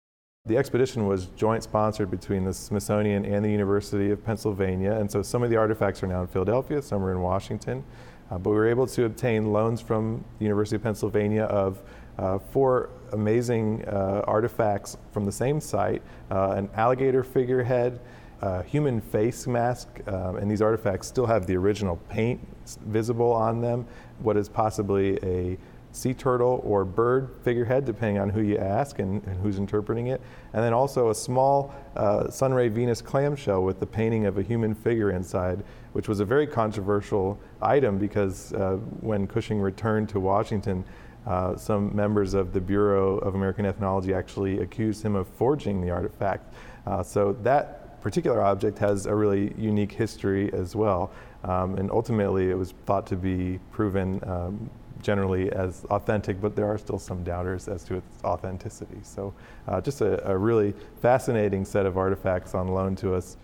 The 0.46 0.58
expedition 0.58 1.06
was 1.06 1.26
joint 1.36 1.64
sponsored 1.64 2.10
between 2.10 2.46
the 2.46 2.54
Smithsonian 2.54 3.26
and 3.26 3.44
the 3.44 3.50
University 3.50 4.12
of 4.12 4.24
Pennsylvania, 4.24 4.94
and 4.94 5.12
so 5.12 5.22
some 5.22 5.44
of 5.44 5.50
the 5.50 5.58
artifacts 5.58 6.02
are 6.02 6.08
now 6.08 6.22
in 6.22 6.28
Philadelphia, 6.28 6.82
some 6.82 7.04
are 7.04 7.12
in 7.12 7.20
Washington. 7.20 7.84
Uh, 8.32 8.38
but 8.38 8.50
we 8.50 8.56
were 8.56 8.68
able 8.68 8.88
to 8.88 9.06
obtain 9.06 9.52
loans 9.52 9.82
from 9.82 10.24
the 10.40 10.46
University 10.46 10.78
of 10.78 10.84
Pennsylvania 10.84 11.44
of 11.44 11.82
uh, 12.18 12.40
four 12.40 12.90
amazing 13.14 13.86
uh, 13.86 14.22
artifacts 14.26 14.98
from 15.12 15.24
the 15.26 15.32
same 15.32 15.62
site 15.62 16.02
uh, 16.32 16.52
an 16.52 16.70
alligator 16.76 17.24
figurehead, 17.24 18.00
a 18.42 18.64
human 18.64 19.02
face 19.02 19.48
mask, 19.48 19.88
um, 20.08 20.38
and 20.38 20.50
these 20.50 20.62
artifacts 20.62 21.08
still 21.08 21.26
have 21.26 21.48
the 21.48 21.56
original 21.56 21.98
paint 22.10 22.40
visible 22.86 23.32
on 23.32 23.62
them, 23.62 23.86
what 24.20 24.38
is 24.38 24.50
possibly 24.50 25.18
a 25.24 25.58
sea 25.92 26.14
turtle 26.14 26.62
or 26.64 26.86
bird 26.86 27.30
figurehead, 27.44 27.84
depending 27.86 28.20
on 28.20 28.30
who 28.30 28.42
you 28.42 28.58
ask 28.58 29.00
and, 29.00 29.24
and 29.26 29.42
who's 29.42 29.58
interpreting 29.58 30.08
it. 30.08 30.22
And 30.54 30.64
then 30.64 30.74
also 30.74 31.10
a 31.10 31.16
small 31.16 31.74
uh, 31.96 32.30
Sunray 32.30 32.70
Venus 32.70 33.02
clamshell 33.02 33.64
with 33.64 33.80
the 33.80 33.88
painting 33.88 34.26
of 34.28 34.38
a 34.38 34.44
human 34.44 34.76
figure 34.76 35.12
inside, 35.12 35.64
which 35.94 36.08
was 36.08 36.20
a 36.20 36.26
very 36.26 36.46
controversial 36.46 37.40
item 37.62 37.98
because 37.98 38.54
uh, 38.54 38.76
when 39.02 39.26
Cushing 39.26 39.60
returned 39.60 40.10
to 40.10 40.20
Washington, 40.20 40.86
uh, 41.26 41.58
some 41.58 41.94
members 41.96 42.34
of 42.34 42.54
the 42.54 42.62
Bureau 42.62 43.18
of 43.18 43.36
American 43.36 43.66
Ethnology 43.66 44.14
actually 44.14 44.60
accused 44.60 45.04
him 45.04 45.16
of 45.16 45.28
forging 45.28 45.82
the 45.82 45.90
artifact. 45.90 46.54
Uh, 46.86 47.04
so 47.04 47.34
that 47.44 47.77
particular 48.02 48.42
object 48.42 48.78
has 48.80 49.06
a 49.06 49.16
really 49.16 49.54
unique 49.58 49.92
history 49.92 50.52
as 50.54 50.76
well. 50.76 51.12
Um, 51.44 51.76
and 51.76 51.92
ultimately, 51.92 52.50
it 52.50 52.58
was 52.58 52.74
thought 52.86 53.08
to 53.08 53.16
be 53.16 53.60
proven 53.72 54.22
um, 54.28 54.70
generally 55.02 55.52
as 55.52 55.86
authentic, 55.86 56.42
but 56.42 56.56
there 56.56 56.66
are 56.66 56.78
still 56.78 57.00
some 57.00 57.24
doubters 57.24 57.68
as 57.68 57.84
to 57.86 57.96
its 57.96 58.24
authenticity. 58.24 59.00
So, 59.04 59.34
uh, 59.68 59.82
just 59.82 60.02
a, 60.02 60.30
a 60.30 60.38
really 60.38 60.74
fascinating 61.02 61.66
set 61.66 61.86
of 61.86 61.98
artifacts 61.98 62.56
on 62.56 62.70
loan 62.70 62.96
to 62.98 63.14
us. 63.14 63.38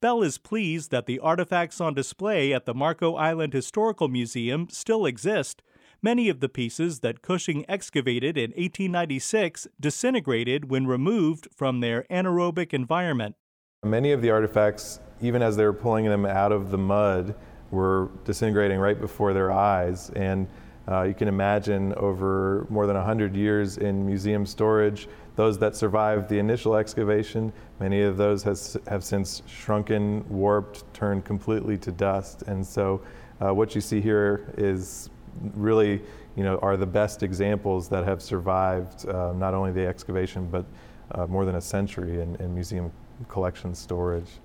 Bell 0.00 0.22
is 0.22 0.36
pleased 0.36 0.90
that 0.90 1.06
the 1.06 1.18
artifacts 1.20 1.80
on 1.80 1.94
display 1.94 2.52
at 2.52 2.66
the 2.66 2.74
Marco 2.74 3.14
Island 3.14 3.54
Historical 3.54 4.08
Museum 4.08 4.68
still 4.70 5.06
exist. 5.06 5.62
Many 6.02 6.28
of 6.28 6.40
the 6.40 6.50
pieces 6.50 7.00
that 7.00 7.22
Cushing 7.22 7.64
excavated 7.70 8.36
in 8.36 8.50
1896 8.50 9.66
disintegrated 9.80 10.70
when 10.70 10.86
removed 10.86 11.48
from 11.56 11.80
their 11.80 12.02
anaerobic 12.10 12.74
environment. 12.74 13.36
Many 13.84 14.12
of 14.12 14.22
the 14.22 14.30
artifacts, 14.30 15.00
even 15.20 15.42
as 15.42 15.56
they 15.56 15.64
were 15.64 15.72
pulling 15.72 16.06
them 16.06 16.24
out 16.24 16.52
of 16.52 16.70
the 16.70 16.78
mud, 16.78 17.34
were 17.70 18.08
disintegrating 18.24 18.78
right 18.78 18.98
before 18.98 19.32
their 19.34 19.52
eyes. 19.52 20.10
And 20.10 20.48
uh, 20.88 21.02
you 21.02 21.14
can 21.14 21.28
imagine 21.28 21.94
over 21.94 22.66
more 22.70 22.86
than 22.86 22.96
100 22.96 23.34
years 23.34 23.78
in 23.78 24.06
museum 24.06 24.46
storage, 24.46 25.08
those 25.36 25.58
that 25.58 25.74
survived 25.74 26.28
the 26.28 26.38
initial 26.38 26.76
excavation, 26.76 27.52
many 27.80 28.02
of 28.02 28.16
those 28.16 28.42
has, 28.44 28.76
have 28.86 29.02
since 29.02 29.42
shrunken, 29.46 30.24
warped, 30.28 30.92
turned 30.94 31.24
completely 31.24 31.76
to 31.78 31.90
dust. 31.90 32.42
And 32.42 32.64
so 32.64 33.02
uh, 33.40 33.52
what 33.52 33.74
you 33.74 33.80
see 33.80 34.00
here 34.00 34.52
is 34.56 35.10
really, 35.54 36.00
you 36.36 36.44
know, 36.44 36.58
are 36.58 36.76
the 36.76 36.86
best 36.86 37.22
examples 37.22 37.88
that 37.88 38.04
have 38.04 38.22
survived 38.22 39.08
uh, 39.08 39.32
not 39.32 39.54
only 39.54 39.72
the 39.72 39.86
excavation, 39.86 40.48
but 40.50 40.64
uh, 41.12 41.26
more 41.26 41.44
than 41.44 41.56
a 41.56 41.60
century 41.60 42.20
in, 42.20 42.36
in 42.36 42.54
museum 42.54 42.92
collection 43.28 43.74
storage. 43.74 44.40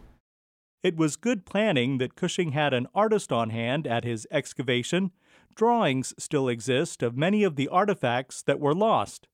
It 0.81 0.95
was 0.95 1.17
good 1.17 1.45
planning 1.45 1.97
that 1.97 2.15
Cushing 2.15 2.53
had 2.53 2.73
an 2.73 2.87
artist 2.95 3.31
on 3.31 3.49
hand 3.49 3.85
at 3.85 4.05
his 4.05 4.25
excavation. 4.31 5.11
Drawings 5.53 6.13
still 6.17 6.47
exist 6.47 7.03
of 7.03 7.17
many 7.17 7.43
of 7.43 7.57
the 7.57 7.67
artifacts 7.67 8.41
that 8.43 8.61
were 8.61 8.73
lost. 8.73 9.27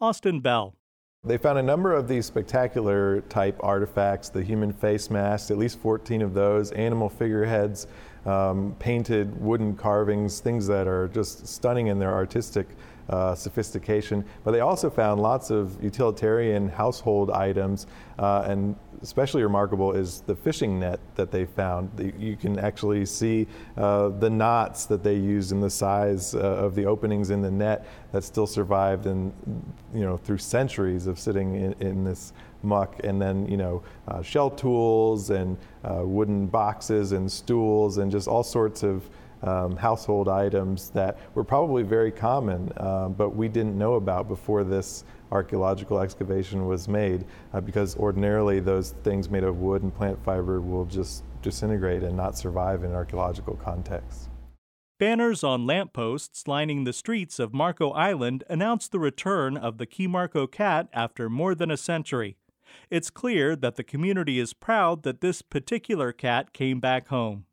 Austin 0.00 0.40
Bell. 0.40 0.74
They 1.22 1.36
found 1.36 1.58
a 1.58 1.62
number 1.62 1.94
of 1.94 2.08
these 2.08 2.24
spectacular 2.24 3.20
type 3.22 3.58
artifacts 3.60 4.30
the 4.30 4.42
human 4.42 4.72
face 4.72 5.10
masks, 5.10 5.50
at 5.50 5.58
least 5.58 5.78
14 5.78 6.22
of 6.22 6.32
those, 6.32 6.72
animal 6.72 7.10
figureheads, 7.10 7.86
um, 8.24 8.74
painted 8.78 9.38
wooden 9.38 9.76
carvings, 9.76 10.40
things 10.40 10.66
that 10.66 10.86
are 10.86 11.08
just 11.08 11.46
stunning 11.46 11.88
in 11.88 11.98
their 11.98 12.12
artistic 12.12 12.66
uh, 13.10 13.34
sophistication. 13.34 14.24
But 14.44 14.52
they 14.52 14.60
also 14.60 14.88
found 14.88 15.20
lots 15.20 15.50
of 15.50 15.82
utilitarian 15.82 16.68
household 16.68 17.30
items 17.30 17.86
uh, 18.18 18.44
and 18.46 18.76
especially 19.02 19.42
remarkable 19.42 19.92
is 19.92 20.20
the 20.22 20.34
fishing 20.34 20.78
net 20.78 21.00
that 21.14 21.30
they 21.30 21.46
found. 21.46 21.90
You 22.18 22.36
can 22.36 22.58
actually 22.58 23.06
see 23.06 23.46
uh, 23.76 24.10
the 24.10 24.28
knots 24.28 24.86
that 24.86 25.02
they 25.02 25.14
used 25.14 25.52
and 25.52 25.62
the 25.62 25.70
size 25.70 26.34
uh, 26.34 26.38
of 26.38 26.74
the 26.74 26.84
openings 26.84 27.30
in 27.30 27.40
the 27.40 27.50
net 27.50 27.86
that 28.12 28.24
still 28.24 28.46
survived 28.46 29.06
and 29.06 29.32
you 29.94 30.02
know 30.02 30.16
through 30.16 30.38
centuries 30.38 31.06
of 31.06 31.18
sitting 31.18 31.54
in, 31.54 31.72
in 31.80 32.04
this 32.04 32.32
muck 32.62 33.00
and 33.04 33.20
then 33.20 33.46
you 33.46 33.56
know 33.56 33.82
uh, 34.08 34.20
shell 34.20 34.50
tools 34.50 35.30
and 35.30 35.56
uh, 35.84 36.02
wooden 36.04 36.46
boxes 36.46 37.12
and 37.12 37.30
stools 37.30 37.96
and 37.98 38.10
just 38.12 38.28
all 38.28 38.42
sorts 38.42 38.82
of 38.82 39.08
um, 39.42 39.76
household 39.76 40.28
items 40.28 40.90
that 40.90 41.18
were 41.34 41.44
probably 41.44 41.82
very 41.82 42.10
common, 42.10 42.72
uh, 42.76 43.08
but 43.08 43.30
we 43.30 43.48
didn't 43.48 43.76
know 43.76 43.94
about 43.94 44.28
before 44.28 44.64
this 44.64 45.04
archaeological 45.32 46.00
excavation 46.00 46.66
was 46.66 46.88
made, 46.88 47.24
uh, 47.52 47.60
because 47.60 47.96
ordinarily 47.96 48.60
those 48.60 48.94
things 49.04 49.30
made 49.30 49.44
of 49.44 49.60
wood 49.60 49.82
and 49.82 49.94
plant 49.94 50.22
fiber 50.24 50.60
will 50.60 50.84
just 50.84 51.24
disintegrate 51.42 52.02
and 52.02 52.16
not 52.16 52.36
survive 52.36 52.84
in 52.84 52.92
archaeological 52.92 53.54
contexts. 53.56 54.28
Banners 54.98 55.42
on 55.42 55.66
lampposts 55.66 56.46
lining 56.46 56.84
the 56.84 56.92
streets 56.92 57.38
of 57.38 57.54
Marco 57.54 57.90
Island 57.92 58.44
announced 58.50 58.92
the 58.92 58.98
return 58.98 59.56
of 59.56 59.78
the 59.78 59.86
Key 59.86 60.06
Marco 60.06 60.46
cat 60.46 60.88
after 60.92 61.30
more 61.30 61.54
than 61.54 61.70
a 61.70 61.78
century. 61.78 62.36
It's 62.90 63.08
clear 63.08 63.56
that 63.56 63.76
the 63.76 63.82
community 63.82 64.38
is 64.38 64.52
proud 64.52 65.02
that 65.04 65.22
this 65.22 65.40
particular 65.40 66.12
cat 66.12 66.52
came 66.52 66.80
back 66.80 67.08
home. 67.08 67.46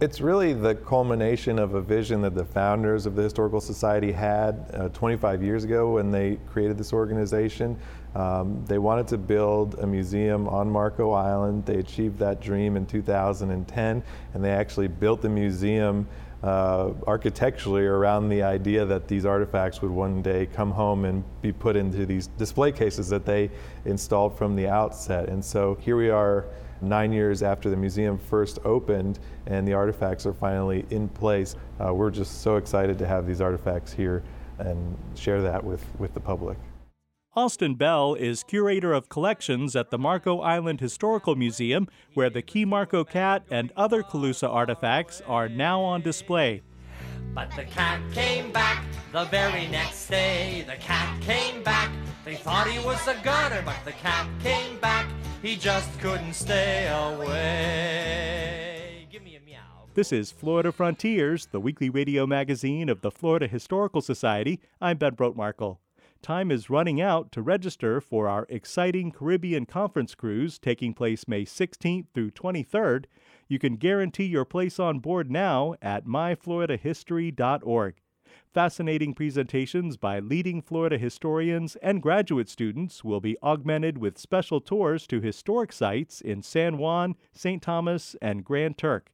It's 0.00 0.22
really 0.22 0.54
the 0.54 0.76
culmination 0.76 1.58
of 1.58 1.74
a 1.74 1.82
vision 1.82 2.22
that 2.22 2.34
the 2.34 2.46
founders 2.46 3.04
of 3.04 3.14
the 3.16 3.22
Historical 3.22 3.60
Society 3.60 4.10
had 4.10 4.70
uh, 4.72 4.88
25 4.88 5.42
years 5.42 5.64
ago 5.64 5.92
when 5.92 6.10
they 6.10 6.38
created 6.50 6.78
this 6.78 6.94
organization. 6.94 7.78
Um, 8.14 8.64
they 8.64 8.78
wanted 8.78 9.08
to 9.08 9.18
build 9.18 9.74
a 9.80 9.86
museum 9.86 10.48
on 10.48 10.70
Marco 10.70 11.10
Island. 11.10 11.66
They 11.66 11.76
achieved 11.76 12.18
that 12.18 12.40
dream 12.40 12.78
in 12.78 12.86
2010, 12.86 14.02
and 14.32 14.42
they 14.42 14.52
actually 14.52 14.88
built 14.88 15.20
the 15.20 15.28
museum 15.28 16.08
uh, 16.42 16.92
architecturally 17.06 17.84
around 17.84 18.30
the 18.30 18.42
idea 18.42 18.86
that 18.86 19.06
these 19.06 19.26
artifacts 19.26 19.82
would 19.82 19.90
one 19.90 20.22
day 20.22 20.46
come 20.46 20.70
home 20.70 21.04
and 21.04 21.22
be 21.42 21.52
put 21.52 21.76
into 21.76 22.06
these 22.06 22.28
display 22.38 22.72
cases 22.72 23.10
that 23.10 23.26
they 23.26 23.50
installed 23.84 24.38
from 24.38 24.56
the 24.56 24.66
outset. 24.66 25.28
And 25.28 25.44
so 25.44 25.74
here 25.74 25.98
we 25.98 26.08
are 26.08 26.46
nine 26.82 27.12
years 27.12 27.42
after 27.42 27.70
the 27.70 27.76
museum 27.76 28.18
first 28.18 28.58
opened 28.64 29.18
and 29.46 29.66
the 29.66 29.72
artifacts 29.72 30.26
are 30.26 30.32
finally 30.32 30.84
in 30.90 31.08
place. 31.08 31.56
Uh, 31.78 31.92
we're 31.94 32.10
just 32.10 32.42
so 32.42 32.56
excited 32.56 32.98
to 32.98 33.06
have 33.06 33.26
these 33.26 33.40
artifacts 33.40 33.92
here 33.92 34.22
and 34.58 34.96
share 35.14 35.42
that 35.42 35.62
with, 35.62 35.84
with 35.98 36.14
the 36.14 36.20
public. 36.20 36.58
Austin 37.36 37.76
Bell 37.76 38.14
is 38.14 38.42
curator 38.42 38.92
of 38.92 39.08
collections 39.08 39.76
at 39.76 39.90
the 39.90 39.98
Marco 39.98 40.40
Island 40.40 40.80
Historical 40.80 41.36
Museum, 41.36 41.86
where 42.14 42.28
the 42.28 42.42
Key 42.42 42.64
Marco 42.64 43.04
cat 43.04 43.44
and 43.50 43.72
other 43.76 44.02
Calusa 44.02 44.48
artifacts 44.48 45.22
are 45.28 45.48
now 45.48 45.80
on 45.80 46.00
display. 46.00 46.62
But 47.32 47.52
the 47.54 47.62
cat 47.64 48.00
came 48.12 48.50
back 48.50 48.84
the 49.12 49.24
very 49.26 49.68
next 49.68 50.08
day. 50.08 50.64
The 50.66 50.74
cat 50.76 51.20
came 51.20 51.62
back. 51.62 51.92
They 52.24 52.34
thought 52.34 52.66
he 52.66 52.84
was 52.84 53.06
a 53.06 53.14
gunner, 53.22 53.62
but 53.64 53.76
the 53.84 53.92
cat 53.92 54.26
came 54.42 54.78
back. 54.80 55.06
He 55.42 55.56
just 55.56 55.98
couldn't 56.00 56.34
stay 56.34 56.86
away. 56.88 58.28
Give 59.10 59.22
me 59.22 59.36
a 59.36 59.40
meow. 59.40 59.86
This 59.94 60.12
is 60.12 60.30
Florida 60.30 60.70
Frontiers, 60.70 61.46
the 61.46 61.60
weekly 61.60 61.88
radio 61.88 62.26
magazine 62.26 62.90
of 62.90 63.00
the 63.00 63.10
Florida 63.10 63.48
Historical 63.48 64.02
Society. 64.02 64.60
I'm 64.82 64.98
Ben 64.98 65.16
Brotemarkle. 65.16 65.78
Time 66.20 66.50
is 66.50 66.68
running 66.68 67.00
out 67.00 67.32
to 67.32 67.40
register 67.40 68.02
for 68.02 68.28
our 68.28 68.46
exciting 68.50 69.10
Caribbean 69.10 69.64
conference 69.64 70.14
cruise 70.14 70.58
taking 70.58 70.92
place 70.92 71.26
May 71.26 71.46
16th 71.46 72.08
through 72.12 72.32
23rd. 72.32 73.06
You 73.48 73.58
can 73.58 73.76
guarantee 73.76 74.26
your 74.26 74.44
place 74.44 74.78
on 74.78 74.98
board 74.98 75.30
now 75.30 75.74
at 75.80 76.04
myfloridahistory.org. 76.04 77.94
Fascinating 78.52 79.14
presentations 79.14 79.96
by 79.96 80.18
leading 80.18 80.60
Florida 80.60 80.98
historians 80.98 81.76
and 81.76 82.02
graduate 82.02 82.48
students 82.48 83.04
will 83.04 83.20
be 83.20 83.36
augmented 83.44 83.96
with 83.98 84.18
special 84.18 84.60
tours 84.60 85.06
to 85.06 85.20
historic 85.20 85.72
sites 85.72 86.20
in 86.20 86.42
San 86.42 86.76
Juan, 86.76 87.14
St. 87.32 87.62
Thomas, 87.62 88.16
and 88.20 88.44
Grand 88.44 88.76
Turk. 88.76 89.12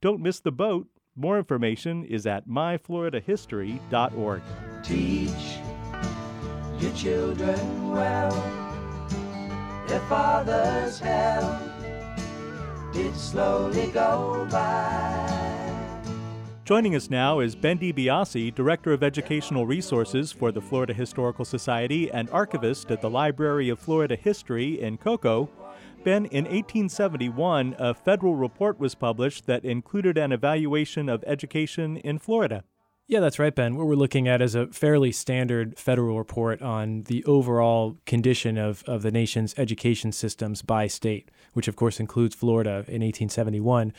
Don't 0.00 0.22
miss 0.22 0.40
the 0.40 0.52
boat. 0.52 0.88
More 1.14 1.36
information 1.36 2.02
is 2.02 2.26
at 2.26 2.48
myfloridahistory.org. 2.48 4.42
Teach 4.82 5.58
your 6.80 6.92
children 6.92 7.90
well. 7.90 8.30
Their 9.86 10.00
father's 10.00 10.98
help 10.98 11.60
did 12.94 13.14
slowly 13.14 13.88
go 13.88 14.48
by. 14.50 15.27
Joining 16.68 16.94
us 16.94 17.08
now 17.08 17.40
is 17.40 17.56
Ben 17.56 17.78
DiBiase, 17.78 18.54
Director 18.54 18.92
of 18.92 19.02
Educational 19.02 19.64
Resources 19.64 20.32
for 20.32 20.52
the 20.52 20.60
Florida 20.60 20.92
Historical 20.92 21.46
Society 21.46 22.10
and 22.10 22.28
archivist 22.28 22.90
at 22.90 23.00
the 23.00 23.08
Library 23.08 23.70
of 23.70 23.78
Florida 23.78 24.16
History 24.16 24.78
in 24.78 24.98
Cocoa. 24.98 25.48
Ben, 26.04 26.26
in 26.26 26.44
1871, 26.44 27.74
a 27.78 27.94
federal 27.94 28.36
report 28.36 28.78
was 28.78 28.94
published 28.94 29.46
that 29.46 29.64
included 29.64 30.18
an 30.18 30.30
evaluation 30.30 31.08
of 31.08 31.24
education 31.26 31.96
in 31.96 32.18
Florida. 32.18 32.64
Yeah, 33.06 33.20
that's 33.20 33.38
right, 33.38 33.54
Ben. 33.54 33.74
What 33.74 33.86
we're 33.86 33.94
looking 33.94 34.28
at 34.28 34.42
is 34.42 34.54
a 34.54 34.66
fairly 34.66 35.10
standard 35.10 35.78
federal 35.78 36.18
report 36.18 36.60
on 36.60 37.04
the 37.04 37.24
overall 37.24 37.96
condition 38.04 38.58
of, 38.58 38.84
of 38.86 39.00
the 39.00 39.10
nation's 39.10 39.54
education 39.56 40.12
systems 40.12 40.60
by 40.60 40.86
state, 40.86 41.30
which 41.52 41.68
of 41.68 41.76
course 41.76 42.00
includes 42.00 42.34
Florida 42.34 42.84
in 42.88 43.02
1871. 43.02 43.92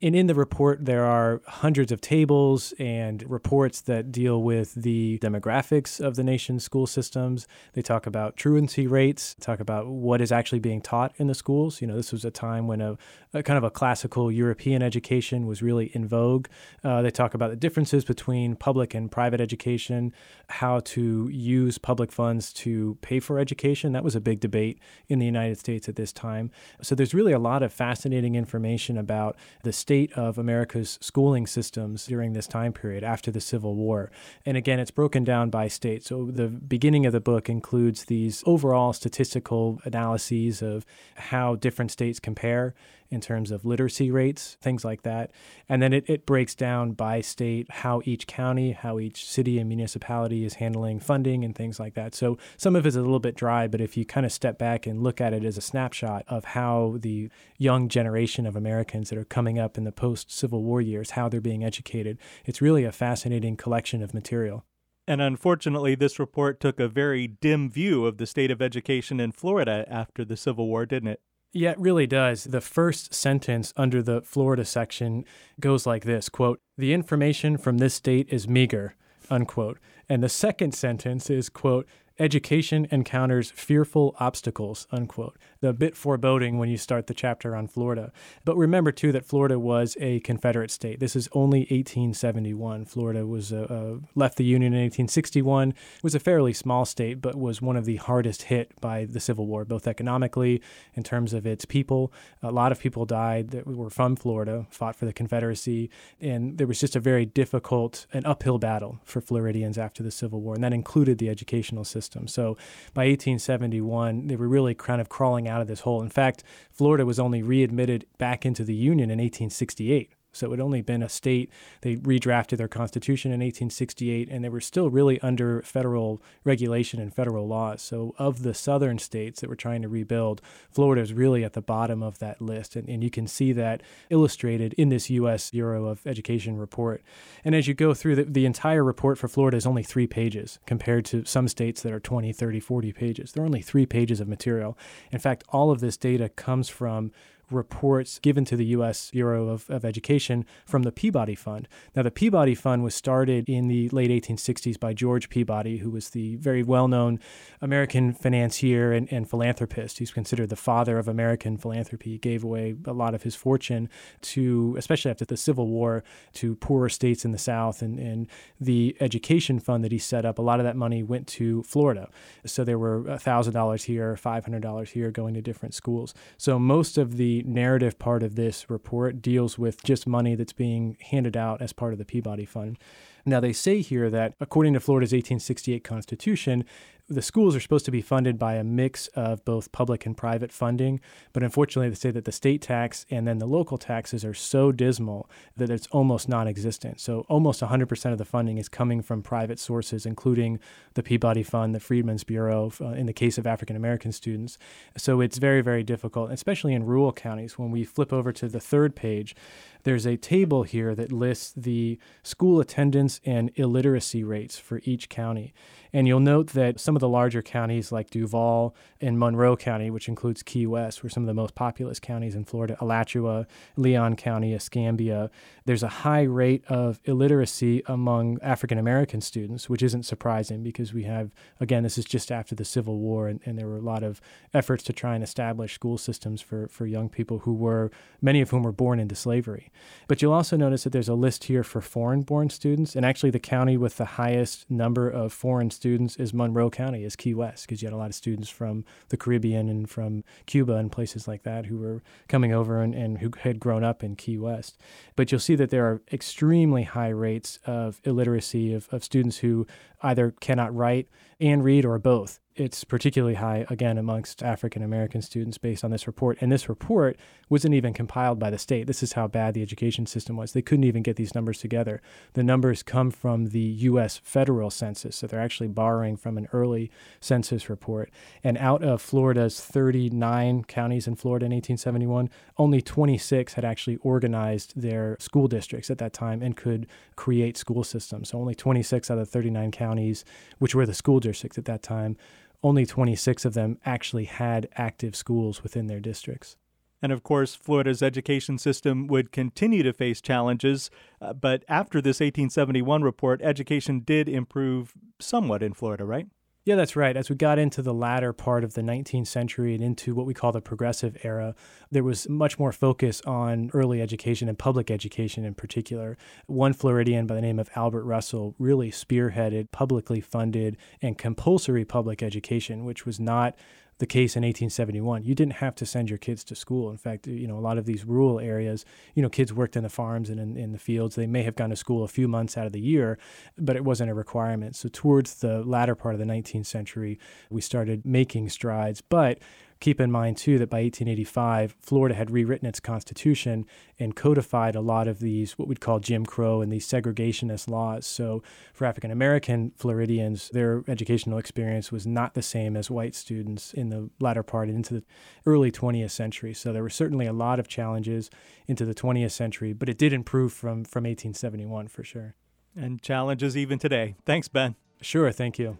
And 0.00 0.16
in 0.16 0.26
the 0.26 0.34
report, 0.34 0.84
there 0.84 1.04
are 1.04 1.40
hundreds 1.46 1.92
of 1.92 2.00
tables 2.00 2.72
and 2.78 3.28
reports 3.28 3.80
that 3.82 4.12
deal 4.12 4.42
with 4.42 4.74
the 4.74 5.18
demographics 5.20 6.00
of 6.00 6.16
the 6.16 6.24
nation's 6.24 6.64
school 6.64 6.86
systems. 6.86 7.46
They 7.74 7.82
talk 7.82 8.06
about 8.06 8.36
truancy 8.36 8.86
rates, 8.86 9.36
talk 9.40 9.60
about 9.60 9.86
what 9.86 10.20
is 10.20 10.32
actually 10.32 10.60
being 10.60 10.80
taught 10.80 11.12
in 11.16 11.26
the 11.26 11.34
schools. 11.34 11.80
You 11.80 11.86
know, 11.86 11.96
this 11.96 12.12
was 12.12 12.24
a 12.24 12.30
time 12.30 12.66
when 12.66 12.80
a, 12.80 12.96
a 13.34 13.42
kind 13.42 13.58
of 13.58 13.64
a 13.64 13.70
classical 13.70 14.30
European 14.30 14.82
education 14.82 15.46
was 15.46 15.62
really 15.62 15.86
in 15.94 16.06
vogue. 16.06 16.48
Uh, 16.84 17.02
they 17.02 17.10
talk 17.10 17.34
about 17.34 17.50
the 17.50 17.56
differences 17.56 18.04
between 18.04 18.56
public 18.56 18.94
and 18.94 19.10
private 19.10 19.40
education, 19.40 20.12
how 20.48 20.80
to 20.80 21.28
use 21.28 21.78
public 21.78 22.12
funds 22.12 22.52
to 22.52 22.96
pay 23.00 23.20
for 23.20 23.38
education. 23.38 23.92
That 23.92 24.04
was 24.04 24.16
a 24.16 24.20
big 24.20 24.40
debate 24.40 24.78
in 25.08 25.18
the 25.18 25.26
United 25.26 25.58
States 25.58 25.88
at 25.88 25.96
this 25.96 26.12
time. 26.12 26.50
So 26.80 26.91
there's 26.94 27.14
really 27.14 27.32
a 27.32 27.38
lot 27.38 27.62
of 27.62 27.72
fascinating 27.72 28.34
information 28.34 28.96
about 28.96 29.36
the 29.62 29.72
state 29.72 30.12
of 30.14 30.38
America's 30.38 30.98
schooling 31.00 31.46
systems 31.46 32.06
during 32.06 32.32
this 32.32 32.46
time 32.46 32.72
period 32.72 33.04
after 33.04 33.30
the 33.30 33.40
Civil 33.40 33.74
War. 33.74 34.10
And 34.44 34.56
again, 34.56 34.78
it's 34.78 34.90
broken 34.90 35.24
down 35.24 35.50
by 35.50 35.68
state. 35.68 36.04
So 36.04 36.26
the 36.26 36.48
beginning 36.48 37.06
of 37.06 37.12
the 37.12 37.20
book 37.20 37.48
includes 37.48 38.06
these 38.06 38.42
overall 38.46 38.92
statistical 38.92 39.80
analyses 39.84 40.62
of 40.62 40.84
how 41.16 41.56
different 41.56 41.90
states 41.90 42.20
compare 42.20 42.74
in 43.12 43.20
terms 43.20 43.50
of 43.50 43.64
literacy 43.64 44.10
rates, 44.10 44.56
things 44.60 44.84
like 44.84 45.02
that. 45.02 45.30
And 45.68 45.82
then 45.82 45.92
it, 45.92 46.04
it 46.08 46.26
breaks 46.26 46.54
down 46.54 46.92
by 46.92 47.20
state 47.20 47.70
how 47.70 48.00
each 48.04 48.26
county, 48.26 48.72
how 48.72 48.98
each 48.98 49.26
city 49.26 49.58
and 49.58 49.68
municipality 49.68 50.44
is 50.44 50.54
handling 50.54 50.98
funding 50.98 51.44
and 51.44 51.54
things 51.54 51.78
like 51.78 51.94
that. 51.94 52.14
So 52.14 52.38
some 52.56 52.74
of 52.74 52.86
it's 52.86 52.96
a 52.96 53.02
little 53.02 53.20
bit 53.20 53.36
dry, 53.36 53.68
but 53.68 53.80
if 53.80 53.96
you 53.96 54.04
kind 54.04 54.24
of 54.24 54.32
step 54.32 54.58
back 54.58 54.86
and 54.86 55.02
look 55.02 55.20
at 55.20 55.34
it 55.34 55.44
as 55.44 55.58
a 55.58 55.60
snapshot 55.60 56.24
of 56.26 56.44
how 56.46 56.96
the 56.98 57.28
young 57.58 57.88
generation 57.88 58.46
of 58.46 58.56
Americans 58.56 59.10
that 59.10 59.18
are 59.18 59.24
coming 59.24 59.58
up 59.58 59.76
in 59.76 59.84
the 59.84 59.92
post 59.92 60.32
Civil 60.32 60.62
War 60.62 60.80
years, 60.80 61.10
how 61.10 61.28
they're 61.28 61.40
being 61.40 61.62
educated, 61.62 62.18
it's 62.44 62.62
really 62.62 62.84
a 62.84 62.92
fascinating 62.92 63.56
collection 63.56 64.02
of 64.02 64.14
material. 64.14 64.64
And 65.06 65.20
unfortunately, 65.20 65.94
this 65.96 66.18
report 66.18 66.60
took 66.60 66.78
a 66.78 66.88
very 66.88 67.26
dim 67.26 67.70
view 67.70 68.06
of 68.06 68.18
the 68.18 68.26
state 68.26 68.50
of 68.50 68.62
education 68.62 69.18
in 69.18 69.32
Florida 69.32 69.84
after 69.88 70.24
the 70.24 70.36
Civil 70.36 70.68
War, 70.68 70.86
didn't 70.86 71.08
it? 71.08 71.20
Yeah, 71.54 71.72
it 71.72 71.78
really 71.78 72.06
does. 72.06 72.44
The 72.44 72.62
first 72.62 73.12
sentence 73.12 73.74
under 73.76 74.02
the 74.02 74.22
Florida 74.22 74.64
section 74.64 75.26
goes 75.60 75.86
like 75.86 76.04
this 76.04 76.30
quote, 76.30 76.60
The 76.78 76.94
information 76.94 77.58
from 77.58 77.78
this 77.78 77.92
state 77.92 78.28
is 78.30 78.48
meager, 78.48 78.94
unquote. 79.28 79.78
And 80.08 80.22
the 80.22 80.30
second 80.30 80.72
sentence 80.72 81.28
is, 81.28 81.50
quote, 81.50 81.86
education 82.18 82.86
encounters 82.90 83.50
fearful 83.50 84.16
obstacles, 84.18 84.86
unquote. 84.90 85.38
A 85.64 85.72
bit 85.72 85.96
foreboding 85.96 86.58
when 86.58 86.68
you 86.68 86.76
start 86.76 87.06
the 87.06 87.14
chapter 87.14 87.54
on 87.54 87.68
Florida. 87.68 88.12
But 88.44 88.56
remember, 88.56 88.90
too, 88.90 89.12
that 89.12 89.24
Florida 89.24 89.58
was 89.58 89.96
a 90.00 90.18
Confederate 90.20 90.72
state. 90.72 90.98
This 90.98 91.14
is 91.14 91.28
only 91.32 91.60
1871. 91.60 92.86
Florida 92.86 93.26
was 93.26 93.52
uh, 93.52 93.66
uh, 93.70 94.06
left 94.16 94.38
the 94.38 94.44
Union 94.44 94.72
in 94.72 94.80
1861. 94.80 95.70
It 95.70 95.76
was 96.02 96.16
a 96.16 96.20
fairly 96.20 96.52
small 96.52 96.84
state, 96.84 97.20
but 97.20 97.36
was 97.36 97.62
one 97.62 97.76
of 97.76 97.84
the 97.84 97.96
hardest 97.96 98.42
hit 98.42 98.72
by 98.80 99.04
the 99.04 99.20
Civil 99.20 99.46
War, 99.46 99.64
both 99.64 99.86
economically, 99.86 100.60
in 100.94 101.04
terms 101.04 101.32
of 101.32 101.46
its 101.46 101.64
people. 101.64 102.12
A 102.42 102.50
lot 102.50 102.72
of 102.72 102.80
people 102.80 103.06
died 103.06 103.50
that 103.50 103.64
were 103.64 103.90
from 103.90 104.16
Florida, 104.16 104.66
fought 104.70 104.96
for 104.96 105.04
the 105.04 105.12
Confederacy, 105.12 105.90
and 106.20 106.58
there 106.58 106.66
was 106.66 106.80
just 106.80 106.96
a 106.96 107.00
very 107.00 107.24
difficult 107.24 108.06
and 108.12 108.26
uphill 108.26 108.58
battle 108.58 108.98
for 109.04 109.20
Floridians 109.20 109.78
after 109.78 110.02
the 110.02 110.10
Civil 110.10 110.40
War, 110.40 110.54
and 110.54 110.64
that 110.64 110.72
included 110.72 111.18
the 111.18 111.28
educational 111.28 111.84
system. 111.84 112.26
So 112.26 112.56
by 112.94 113.02
1871, 113.02 114.26
they 114.26 114.34
were 114.34 114.48
really 114.48 114.74
kind 114.74 115.00
of 115.00 115.08
crawling 115.08 115.46
out 115.46 115.51
of 115.60 115.68
this 115.68 115.80
hole. 115.80 116.02
In 116.02 116.08
fact, 116.08 116.42
Florida 116.70 117.04
was 117.04 117.18
only 117.18 117.42
readmitted 117.42 118.06
back 118.18 118.46
into 118.46 118.64
the 118.64 118.74
Union 118.74 119.10
in 119.10 119.18
1868. 119.18 120.12
So 120.32 120.48
it 120.48 120.50
had 120.58 120.60
only 120.60 120.82
been 120.82 121.02
a 121.02 121.08
state. 121.08 121.50
They 121.82 121.96
redrafted 121.96 122.56
their 122.56 122.68
constitution 122.68 123.30
in 123.30 123.40
1868, 123.40 124.28
and 124.30 124.44
they 124.44 124.48
were 124.48 124.60
still 124.60 124.90
really 124.90 125.20
under 125.20 125.62
federal 125.62 126.22
regulation 126.44 127.00
and 127.00 127.14
federal 127.14 127.46
laws. 127.46 127.82
So, 127.82 128.14
of 128.18 128.42
the 128.42 128.54
southern 128.54 128.98
states 128.98 129.40
that 129.40 129.50
were 129.50 129.56
trying 129.56 129.82
to 129.82 129.88
rebuild, 129.88 130.40
Florida 130.70 131.02
is 131.02 131.12
really 131.12 131.44
at 131.44 131.52
the 131.52 131.60
bottom 131.60 132.02
of 132.02 132.18
that 132.18 132.40
list. 132.40 132.76
And, 132.76 132.88
and 132.88 133.04
you 133.04 133.10
can 133.10 133.26
see 133.26 133.52
that 133.52 133.82
illustrated 134.10 134.72
in 134.74 134.88
this 134.88 135.10
U.S. 135.10 135.50
Bureau 135.50 135.86
of 135.86 136.06
Education 136.06 136.56
report. 136.56 137.02
And 137.44 137.54
as 137.54 137.68
you 137.68 137.74
go 137.74 137.94
through, 137.94 138.16
the, 138.16 138.24
the 138.24 138.46
entire 138.46 138.82
report 138.82 139.18
for 139.18 139.28
Florida 139.28 139.56
is 139.56 139.66
only 139.66 139.82
three 139.82 140.06
pages 140.06 140.58
compared 140.66 141.04
to 141.06 141.24
some 141.24 141.48
states 141.48 141.82
that 141.82 141.92
are 141.92 142.00
20, 142.00 142.32
30, 142.32 142.60
40 142.60 142.92
pages. 142.92 143.32
There 143.32 143.42
are 143.42 143.46
only 143.46 143.62
three 143.62 143.86
pages 143.86 144.20
of 144.20 144.28
material. 144.28 144.78
In 145.10 145.18
fact, 145.18 145.44
all 145.50 145.70
of 145.70 145.80
this 145.80 145.96
data 145.96 146.28
comes 146.28 146.68
from 146.68 147.12
reports 147.52 148.18
given 148.18 148.44
to 148.46 148.56
the 148.56 148.66
U.S. 148.66 149.10
Bureau 149.10 149.48
of, 149.48 149.68
of, 149.70 149.84
Education 149.84 150.46
from 150.64 150.82
the 150.82 150.92
Peabody 150.92 151.34
Fund. 151.34 151.68
Now, 151.94 152.02
the 152.02 152.10
Peabody 152.10 152.54
Fund 152.54 152.82
was 152.82 152.94
started 152.94 153.48
in 153.48 153.68
the 153.68 153.88
late 153.90 154.10
1860s 154.10 154.78
by 154.78 154.92
George 154.92 155.28
Peabody, 155.28 155.78
who 155.78 155.90
was 155.90 156.10
the 156.10 156.36
very 156.36 156.62
well 156.62 156.88
known 156.88 157.18
American 157.60 158.12
financier 158.14 158.92
and, 158.92 159.12
and, 159.12 159.28
philanthropist. 159.28 159.98
He's 159.98 160.10
considered 160.10 160.48
the 160.48 160.56
father 160.56 160.98
of 160.98 161.08
American 161.08 161.56
philanthropy. 161.56 162.12
He 162.12 162.18
gave 162.18 162.44
away 162.44 162.76
a 162.86 162.92
lot 162.92 163.14
of 163.14 163.22
his 163.22 163.34
fortune 163.34 163.88
to, 164.22 164.74
especially 164.78 165.10
after 165.10 165.24
the 165.24 165.36
Civil 165.36 165.68
War, 165.68 166.04
to 166.34 166.54
poorer 166.56 166.88
states 166.88 167.24
in 167.24 167.32
the 167.32 167.38
South. 167.38 167.82
And, 167.82 167.98
and 167.98 168.28
the 168.60 168.96
education 169.00 169.58
fund 169.58 169.84
that 169.84 169.92
he 169.92 169.98
set 169.98 170.24
up, 170.24 170.38
a 170.38 170.42
lot 170.42 170.60
of 170.60 170.64
that 170.64 170.76
money 170.76 171.02
went 171.02 171.26
to 171.28 171.62
Florida. 171.62 172.08
So 172.46 172.64
there 172.64 172.78
were 172.78 173.02
$1,000 173.02 173.84
here, 173.84 174.14
$500 174.14 174.88
here 174.88 175.10
going 175.10 175.34
to 175.34 175.42
different 175.42 175.74
schools. 175.74 176.14
So 176.36 176.58
most 176.58 176.98
of 176.98 177.16
the 177.16 177.41
narrative 177.46 177.98
part 177.98 178.22
of 178.22 178.34
this 178.34 178.68
report 178.70 179.22
deals 179.22 179.58
with 179.58 179.82
just 179.82 180.06
money 180.06 180.34
that's 180.34 180.52
being 180.52 180.96
handed 181.10 181.36
out 181.36 181.60
as 181.62 181.72
part 181.72 181.92
of 181.92 181.98
the 181.98 182.04
Peabody 182.04 182.44
Fund. 182.44 182.78
Now, 183.24 183.40
they 183.40 183.52
say 183.52 183.80
here 183.80 184.10
that 184.10 184.34
according 184.40 184.74
to 184.74 184.80
Florida's 184.80 185.12
1868 185.12 185.84
Constitution, 185.84 186.64
the 187.12 187.22
schools 187.22 187.54
are 187.54 187.60
supposed 187.60 187.84
to 187.84 187.90
be 187.90 188.02
funded 188.02 188.38
by 188.38 188.54
a 188.54 188.64
mix 188.64 189.06
of 189.08 189.44
both 189.44 189.72
public 189.72 190.06
and 190.06 190.16
private 190.16 190.52
funding, 190.52 191.00
but 191.32 191.42
unfortunately, 191.42 191.88
they 191.88 191.94
say 191.94 192.10
that 192.10 192.24
the 192.24 192.32
state 192.32 192.62
tax 192.62 193.06
and 193.10 193.26
then 193.26 193.38
the 193.38 193.46
local 193.46 193.78
taxes 193.78 194.24
are 194.24 194.34
so 194.34 194.72
dismal 194.72 195.28
that 195.56 195.70
it's 195.70 195.86
almost 195.88 196.28
non 196.28 196.48
existent. 196.48 197.00
So, 197.00 197.24
almost 197.28 197.60
100% 197.60 198.12
of 198.12 198.18
the 198.18 198.24
funding 198.24 198.58
is 198.58 198.68
coming 198.68 199.02
from 199.02 199.22
private 199.22 199.58
sources, 199.58 200.06
including 200.06 200.58
the 200.94 201.02
Peabody 201.02 201.42
Fund, 201.42 201.74
the 201.74 201.80
Freedmen's 201.80 202.24
Bureau, 202.24 202.72
uh, 202.80 202.88
in 202.88 203.06
the 203.06 203.12
case 203.12 203.38
of 203.38 203.46
African 203.46 203.76
American 203.76 204.12
students. 204.12 204.58
So, 204.96 205.20
it's 205.20 205.38
very, 205.38 205.60
very 205.60 205.82
difficult, 205.82 206.30
especially 206.30 206.74
in 206.74 206.84
rural 206.84 207.12
counties. 207.12 207.58
When 207.58 207.70
we 207.70 207.84
flip 207.84 208.12
over 208.12 208.32
to 208.32 208.48
the 208.48 208.60
third 208.60 208.96
page, 208.96 209.34
there's 209.84 210.06
a 210.06 210.16
table 210.16 210.62
here 210.62 210.94
that 210.94 211.12
lists 211.12 211.52
the 211.56 211.98
school 212.22 212.60
attendance 212.60 213.20
and 213.24 213.50
illiteracy 213.56 214.24
rates 214.24 214.58
for 214.58 214.80
each 214.84 215.08
county. 215.08 215.52
And 215.94 216.08
you'll 216.08 216.20
note 216.20 216.48
that 216.48 216.80
some 216.80 216.96
of 216.96 217.00
the 217.00 217.08
larger 217.08 217.42
counties 217.42 217.92
like 217.92 218.08
Duval 218.08 218.74
and 219.00 219.18
Monroe 219.18 219.56
County, 219.56 219.90
which 219.90 220.08
includes 220.08 220.42
Key 220.42 220.66
West, 220.66 221.02
were 221.02 221.10
some 221.10 221.22
of 221.22 221.26
the 221.26 221.34
most 221.34 221.54
populous 221.54 222.00
counties 222.00 222.34
in 222.34 222.44
Florida, 222.44 222.78
Alachua, 222.80 223.46
Leon 223.76 224.16
County, 224.16 224.54
Escambia. 224.54 225.30
There's 225.66 225.82
a 225.82 225.88
high 225.88 226.22
rate 226.22 226.64
of 226.68 226.98
illiteracy 227.04 227.82
among 227.86 228.38
African 228.40 228.78
American 228.78 229.20
students, 229.20 229.68
which 229.68 229.82
isn't 229.82 230.04
surprising 230.04 230.62
because 230.62 230.94
we 230.94 231.02
have, 231.02 231.34
again, 231.60 231.82
this 231.82 231.98
is 231.98 232.06
just 232.06 232.32
after 232.32 232.54
the 232.54 232.64
Civil 232.64 232.98
War, 232.98 233.28
and, 233.28 233.40
and 233.44 233.58
there 233.58 233.68
were 233.68 233.76
a 233.76 233.82
lot 233.82 234.02
of 234.02 234.22
efforts 234.54 234.82
to 234.84 234.94
try 234.94 235.14
and 235.14 235.22
establish 235.22 235.74
school 235.74 235.98
systems 235.98 236.40
for, 236.40 236.68
for 236.68 236.86
young 236.86 237.10
people 237.10 237.40
who 237.40 237.52
were, 237.52 237.90
many 238.22 238.40
of 238.40 238.48
whom 238.48 238.62
were 238.62 238.72
born 238.72 238.98
into 238.98 239.14
slavery. 239.14 239.70
But 240.08 240.20
you'll 240.20 240.32
also 240.32 240.56
notice 240.56 240.84
that 240.84 240.90
there's 240.90 241.08
a 241.08 241.14
list 241.14 241.44
here 241.44 241.62
for 241.62 241.80
foreign 241.80 242.22
born 242.22 242.50
students, 242.50 242.94
and 242.94 243.06
actually 243.06 243.30
the 243.30 243.38
county 243.38 243.76
with 243.76 243.96
the 243.96 244.04
highest 244.04 244.70
number 244.70 245.08
of 245.08 245.32
foreign 245.32 245.70
students 245.70 246.16
is 246.16 246.34
Monroe 246.34 246.70
County, 246.70 247.04
is 247.04 247.16
Key 247.16 247.34
West, 247.34 247.66
because 247.66 247.82
you 247.82 247.86
had 247.86 247.94
a 247.94 247.96
lot 247.96 248.08
of 248.08 248.14
students 248.14 248.48
from 248.48 248.84
the 249.08 249.16
Caribbean 249.16 249.68
and 249.68 249.88
from 249.88 250.24
Cuba 250.46 250.74
and 250.74 250.90
places 250.90 251.26
like 251.26 251.42
that 251.44 251.66
who 251.66 251.78
were 251.78 252.02
coming 252.28 252.52
over 252.52 252.82
and, 252.82 252.94
and 252.94 253.18
who 253.18 253.30
had 253.40 253.60
grown 253.60 253.84
up 253.84 254.02
in 254.02 254.16
Key 254.16 254.38
West. 254.38 254.78
But 255.16 255.30
you'll 255.30 255.40
see 255.40 255.54
that 255.56 255.70
there 255.70 255.86
are 255.86 256.02
extremely 256.12 256.82
high 256.82 257.08
rates 257.08 257.58
of 257.64 258.00
illiteracy 258.04 258.74
of, 258.74 258.88
of 258.90 259.04
students 259.04 259.38
who 259.38 259.66
either 260.02 260.34
cannot 260.40 260.74
write 260.74 261.08
and 261.40 261.64
read 261.64 261.84
or 261.84 261.98
both. 261.98 262.38
It's 262.54 262.84
particularly 262.84 263.36
high, 263.36 263.64
again, 263.70 263.96
amongst 263.96 264.42
African 264.42 264.82
American 264.82 265.22
students 265.22 265.56
based 265.56 265.82
on 265.84 265.90
this 265.90 266.06
report. 266.06 266.36
And 266.42 266.52
this 266.52 266.68
report 266.68 267.16
wasn't 267.48 267.74
even 267.74 267.94
compiled 267.94 268.38
by 268.38 268.50
the 268.50 268.58
state. 268.58 268.86
This 268.86 269.02
is 269.02 269.14
how 269.14 269.26
bad 269.26 269.54
the 269.54 269.62
education 269.62 270.04
system 270.04 270.36
was. 270.36 270.52
They 270.52 270.60
couldn't 270.60 270.84
even 270.84 271.02
get 271.02 271.16
these 271.16 271.34
numbers 271.34 271.58
together. 271.58 272.02
The 272.34 272.42
numbers 272.42 272.82
come 272.82 273.10
from 273.10 273.46
the 273.46 273.60
U.S. 273.60 274.18
federal 274.22 274.68
census, 274.68 275.16
so 275.16 275.26
they're 275.26 275.40
actually 275.40 275.68
borrowing 275.68 276.14
from 276.18 276.36
an 276.36 276.46
early 276.52 276.90
census 277.20 277.70
report. 277.70 278.10
And 278.44 278.58
out 278.58 278.84
of 278.84 279.00
Florida's 279.00 279.58
39 279.58 280.64
counties 280.64 281.06
in 281.06 281.16
Florida 281.16 281.46
in 281.46 281.52
1871, 281.52 282.28
only 282.58 282.82
26 282.82 283.54
had 283.54 283.64
actually 283.64 283.96
organized 283.96 284.74
their 284.76 285.16
school 285.18 285.48
districts 285.48 285.90
at 285.90 285.96
that 285.98 286.12
time 286.12 286.42
and 286.42 286.54
could 286.54 286.86
create 287.16 287.56
school 287.56 287.82
systems. 287.82 288.28
So 288.28 288.38
only 288.38 288.54
26 288.54 289.10
out 289.10 289.16
of 289.16 289.30
39 289.30 289.70
counties, 289.70 290.22
which 290.58 290.74
were 290.74 290.84
the 290.84 290.92
school 290.92 291.18
districts 291.18 291.56
at 291.56 291.64
that 291.64 291.82
time, 291.82 292.18
only 292.62 292.86
26 292.86 293.44
of 293.44 293.54
them 293.54 293.78
actually 293.84 294.24
had 294.24 294.68
active 294.76 295.16
schools 295.16 295.62
within 295.62 295.86
their 295.86 296.00
districts. 296.00 296.56
And 297.02 297.10
of 297.10 297.24
course, 297.24 297.56
Florida's 297.56 298.02
education 298.02 298.58
system 298.58 299.08
would 299.08 299.32
continue 299.32 299.82
to 299.82 299.92
face 299.92 300.20
challenges. 300.20 300.88
Uh, 301.20 301.32
but 301.32 301.64
after 301.68 302.00
this 302.00 302.20
1871 302.20 303.02
report, 303.02 303.42
education 303.42 304.00
did 304.00 304.28
improve 304.28 304.92
somewhat 305.18 305.64
in 305.64 305.72
Florida, 305.72 306.04
right? 306.04 306.28
Yeah, 306.64 306.76
that's 306.76 306.94
right. 306.94 307.16
As 307.16 307.28
we 307.28 307.34
got 307.34 307.58
into 307.58 307.82
the 307.82 307.92
latter 307.92 308.32
part 308.32 308.62
of 308.62 308.74
the 308.74 308.82
19th 308.82 309.26
century 309.26 309.74
and 309.74 309.82
into 309.82 310.14
what 310.14 310.26
we 310.26 310.34
call 310.34 310.52
the 310.52 310.60
progressive 310.60 311.16
era, 311.24 311.56
there 311.90 312.04
was 312.04 312.28
much 312.28 312.56
more 312.56 312.70
focus 312.70 313.20
on 313.26 313.68
early 313.74 314.00
education 314.00 314.48
and 314.48 314.56
public 314.56 314.88
education 314.88 315.44
in 315.44 315.54
particular. 315.54 316.16
One 316.46 316.72
Floridian 316.72 317.26
by 317.26 317.34
the 317.34 317.40
name 317.40 317.58
of 317.58 317.68
Albert 317.74 318.04
Russell 318.04 318.54
really 318.60 318.92
spearheaded 318.92 319.72
publicly 319.72 320.20
funded 320.20 320.76
and 321.00 321.18
compulsory 321.18 321.84
public 321.84 322.22
education, 322.22 322.84
which 322.84 323.04
was 323.04 323.18
not 323.18 323.56
the 324.02 324.06
case 324.06 324.34
in 324.34 324.42
1871. 324.42 325.22
You 325.22 325.32
didn't 325.32 325.52
have 325.54 325.76
to 325.76 325.86
send 325.86 326.10
your 326.10 326.18
kids 326.18 326.42
to 326.42 326.56
school. 326.56 326.90
In 326.90 326.96
fact, 326.96 327.28
you 327.28 327.46
know, 327.46 327.56
a 327.56 327.62
lot 327.62 327.78
of 327.78 327.86
these 327.86 328.04
rural 328.04 328.40
areas, 328.40 328.84
you 329.14 329.22
know, 329.22 329.28
kids 329.28 329.52
worked 329.52 329.76
in 329.76 329.84
the 329.84 329.88
farms 329.88 330.28
and 330.28 330.40
in, 330.40 330.56
in 330.56 330.72
the 330.72 330.78
fields. 330.80 331.14
They 331.14 331.28
may 331.28 331.44
have 331.44 331.54
gone 331.54 331.70
to 331.70 331.76
school 331.76 332.02
a 332.02 332.08
few 332.08 332.26
months 332.26 332.58
out 332.58 332.66
of 332.66 332.72
the 332.72 332.80
year, 332.80 333.16
but 333.56 333.76
it 333.76 333.84
wasn't 333.84 334.10
a 334.10 334.14
requirement. 334.14 334.74
So 334.74 334.88
towards 334.92 335.34
the 335.34 335.62
latter 335.62 335.94
part 335.94 336.16
of 336.16 336.18
the 336.18 336.24
19th 336.24 336.66
century, 336.66 337.20
we 337.48 337.60
started 337.60 338.04
making 338.04 338.48
strides. 338.48 339.00
But 339.02 339.38
Keep 339.82 340.00
in 340.00 340.12
mind, 340.12 340.36
too, 340.36 340.60
that 340.60 340.70
by 340.70 340.76
1885, 340.76 341.74
Florida 341.80 342.14
had 342.14 342.30
rewritten 342.30 342.68
its 342.68 342.78
constitution 342.78 343.66
and 343.98 344.14
codified 344.14 344.76
a 344.76 344.80
lot 344.80 345.08
of 345.08 345.18
these, 345.18 345.58
what 345.58 345.66
we'd 345.66 345.80
call 345.80 345.98
Jim 345.98 346.24
Crow 346.24 346.60
and 346.60 346.70
these 346.70 346.86
segregationist 346.86 347.68
laws. 347.68 348.06
So, 348.06 348.44
for 348.72 348.84
African 348.84 349.10
American 349.10 349.72
Floridians, 349.74 350.50
their 350.50 350.84
educational 350.86 351.36
experience 351.36 351.90
was 351.90 352.06
not 352.06 352.34
the 352.34 352.42
same 352.42 352.76
as 352.76 352.92
white 352.92 353.16
students 353.16 353.74
in 353.74 353.88
the 353.88 354.08
latter 354.20 354.44
part 354.44 354.68
and 354.68 354.76
into 354.76 354.94
the 354.94 355.02
early 355.46 355.72
20th 355.72 356.12
century. 356.12 356.54
So, 356.54 356.72
there 356.72 356.84
were 356.84 356.88
certainly 356.88 357.26
a 357.26 357.32
lot 357.32 357.58
of 357.58 357.66
challenges 357.66 358.30
into 358.68 358.84
the 358.84 358.94
20th 358.94 359.32
century, 359.32 359.72
but 359.72 359.88
it 359.88 359.98
did 359.98 360.12
improve 360.12 360.52
from, 360.52 360.84
from 360.84 361.02
1871 361.02 361.88
for 361.88 362.04
sure. 362.04 362.36
And 362.76 363.02
challenges 363.02 363.56
even 363.56 363.80
today. 363.80 364.14
Thanks, 364.24 364.46
Ben. 364.46 364.76
Sure, 365.00 365.32
thank 365.32 365.58
you. 365.58 365.78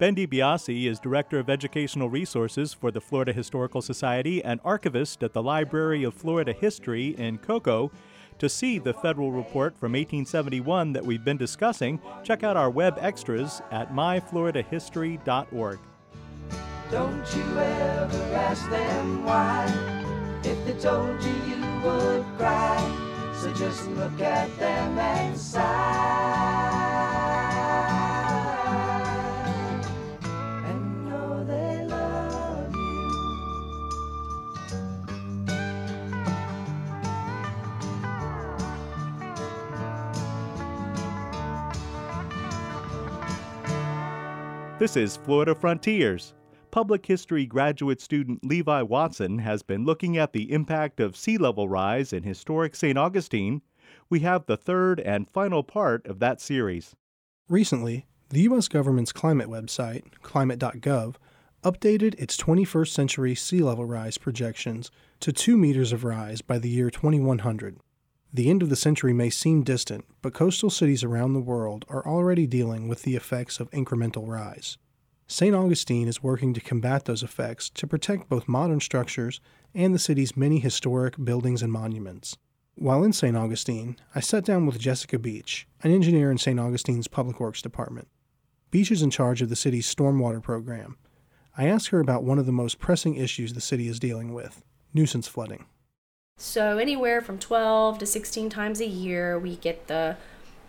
Ben 0.00 0.16
DiBiase 0.16 0.86
is 0.90 0.98
Director 0.98 1.38
of 1.38 1.50
Educational 1.50 2.08
Resources 2.08 2.72
for 2.72 2.90
the 2.90 3.02
Florida 3.02 3.34
Historical 3.34 3.82
Society 3.82 4.42
and 4.42 4.58
archivist 4.64 5.22
at 5.22 5.34
the 5.34 5.42
Library 5.42 6.04
of 6.04 6.14
Florida 6.14 6.54
History 6.54 7.08
in 7.18 7.36
Cocoa. 7.36 7.90
To 8.38 8.48
see 8.48 8.78
the 8.78 8.94
federal 8.94 9.30
report 9.30 9.76
from 9.76 9.92
1871 9.92 10.94
that 10.94 11.04
we've 11.04 11.22
been 11.22 11.36
discussing, 11.36 12.00
check 12.24 12.42
out 12.42 12.56
our 12.56 12.70
web 12.70 12.96
extras 12.98 13.60
at 13.70 13.92
myfloridahistory.org. 13.92 15.78
Don't 16.90 17.36
you 17.36 17.58
ever 17.58 18.34
ask 18.36 18.70
them 18.70 19.22
why. 19.26 19.66
If 20.44 20.64
they 20.64 20.80
told 20.80 21.22
you, 21.22 21.34
you 21.46 21.80
would 21.84 22.24
cry. 22.38 23.32
So 23.34 23.52
just 23.52 23.86
look 23.88 24.18
at 24.22 24.48
them 24.58 24.98
and 24.98 25.38
sigh. 25.38 26.59
This 44.80 44.96
is 44.96 45.18
Florida 45.18 45.54
Frontiers. 45.54 46.32
Public 46.70 47.04
history 47.04 47.44
graduate 47.44 48.00
student 48.00 48.42
Levi 48.42 48.80
Watson 48.80 49.38
has 49.40 49.62
been 49.62 49.84
looking 49.84 50.16
at 50.16 50.32
the 50.32 50.50
impact 50.50 51.00
of 51.00 51.18
sea 51.18 51.36
level 51.36 51.68
rise 51.68 52.14
in 52.14 52.22
historic 52.22 52.74
St. 52.74 52.96
Augustine. 52.96 53.60
We 54.08 54.20
have 54.20 54.46
the 54.46 54.56
third 54.56 54.98
and 55.00 55.28
final 55.28 55.62
part 55.62 56.06
of 56.06 56.18
that 56.20 56.40
series. 56.40 56.96
Recently, 57.46 58.06
the 58.30 58.40
U.S. 58.40 58.68
government's 58.68 59.12
climate 59.12 59.48
website, 59.48 60.04
climate.gov, 60.22 61.16
updated 61.62 62.14
its 62.18 62.38
21st 62.38 62.88
century 62.88 63.34
sea 63.34 63.60
level 63.60 63.84
rise 63.84 64.16
projections 64.16 64.90
to 65.20 65.30
2 65.30 65.58
meters 65.58 65.92
of 65.92 66.04
rise 66.04 66.40
by 66.40 66.58
the 66.58 66.70
year 66.70 66.88
2100. 66.88 67.76
The 68.32 68.48
end 68.48 68.62
of 68.62 68.68
the 68.68 68.76
century 68.76 69.12
may 69.12 69.28
seem 69.28 69.64
distant, 69.64 70.04
but 70.22 70.34
coastal 70.34 70.70
cities 70.70 71.02
around 71.02 71.32
the 71.32 71.40
world 71.40 71.84
are 71.88 72.06
already 72.06 72.46
dealing 72.46 72.86
with 72.86 73.02
the 73.02 73.16
effects 73.16 73.58
of 73.58 73.70
incremental 73.72 74.28
rise. 74.28 74.78
St. 75.26 75.54
Augustine 75.54 76.06
is 76.06 76.22
working 76.22 76.54
to 76.54 76.60
combat 76.60 77.06
those 77.06 77.24
effects 77.24 77.68
to 77.70 77.88
protect 77.88 78.28
both 78.28 78.48
modern 78.48 78.80
structures 78.80 79.40
and 79.74 79.92
the 79.92 79.98
city's 79.98 80.36
many 80.36 80.60
historic 80.60 81.16
buildings 81.22 81.60
and 81.60 81.72
monuments. 81.72 82.36
While 82.76 83.02
in 83.02 83.12
St. 83.12 83.36
Augustine, 83.36 83.96
I 84.14 84.20
sat 84.20 84.44
down 84.44 84.64
with 84.64 84.78
Jessica 84.78 85.18
Beach, 85.18 85.66
an 85.82 85.90
engineer 85.90 86.30
in 86.30 86.38
St. 86.38 86.58
Augustine's 86.58 87.08
Public 87.08 87.40
Works 87.40 87.62
Department. 87.62 88.08
Beach 88.70 88.92
is 88.92 89.02
in 89.02 89.10
charge 89.10 89.42
of 89.42 89.48
the 89.48 89.56
city's 89.56 89.92
stormwater 89.92 90.42
program. 90.42 90.96
I 91.56 91.66
asked 91.66 91.88
her 91.88 91.98
about 91.98 92.22
one 92.22 92.38
of 92.38 92.46
the 92.46 92.52
most 92.52 92.78
pressing 92.78 93.16
issues 93.16 93.52
the 93.52 93.60
city 93.60 93.88
is 93.88 93.98
dealing 93.98 94.32
with 94.32 94.62
nuisance 94.94 95.26
flooding. 95.26 95.66
So, 96.42 96.78
anywhere 96.78 97.20
from 97.20 97.38
12 97.38 97.98
to 97.98 98.06
16 98.06 98.48
times 98.48 98.80
a 98.80 98.86
year, 98.86 99.38
we 99.38 99.56
get 99.56 99.88
the 99.88 100.16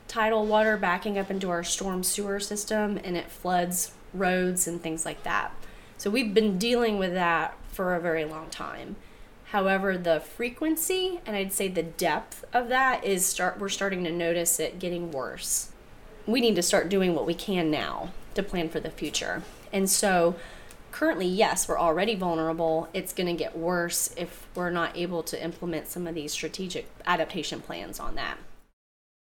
tidal 0.09 0.45
water 0.45 0.75
backing 0.75 1.17
up 1.17 1.31
into 1.31 1.49
our 1.49 1.63
storm 1.63 2.03
sewer 2.03 2.41
system 2.41 2.99
and 3.05 3.15
it 3.15 3.31
floods 3.31 3.93
roads 4.13 4.67
and 4.67 4.83
things 4.83 5.05
like 5.05 5.23
that. 5.23 5.53
So, 5.97 6.09
we've 6.09 6.33
been 6.33 6.57
dealing 6.57 6.97
with 6.97 7.13
that 7.13 7.55
for 7.69 7.95
a 7.95 8.01
very 8.01 8.25
long 8.25 8.49
time. 8.49 8.97
However, 9.45 9.97
the 9.97 10.19
frequency 10.19 11.21
and 11.25 11.37
I'd 11.37 11.53
say 11.53 11.69
the 11.69 11.83
depth 11.83 12.43
of 12.51 12.67
that 12.67 13.05
is 13.05 13.25
start 13.25 13.57
we're 13.57 13.69
starting 13.69 14.03
to 14.03 14.11
notice 14.11 14.59
it 14.59 14.77
getting 14.77 15.09
worse. 15.09 15.71
We 16.27 16.41
need 16.41 16.57
to 16.57 16.61
start 16.61 16.89
doing 16.89 17.15
what 17.15 17.25
we 17.25 17.33
can 17.33 17.71
now 17.71 18.11
to 18.33 18.43
plan 18.43 18.67
for 18.67 18.81
the 18.81 18.91
future. 18.91 19.43
And 19.71 19.89
so 19.89 20.35
currently, 21.01 21.25
yes, 21.25 21.67
we're 21.67 21.79
already 21.79 22.13
vulnerable. 22.13 22.87
It's 22.93 23.11
going 23.11 23.25
to 23.25 23.33
get 23.33 23.57
worse 23.57 24.13
if 24.17 24.45
we're 24.53 24.69
not 24.69 24.95
able 24.95 25.23
to 25.23 25.43
implement 25.43 25.87
some 25.87 26.05
of 26.05 26.13
these 26.13 26.31
strategic 26.31 26.87
adaptation 27.07 27.59
plans 27.59 27.99
on 27.99 28.13
that. 28.15 28.37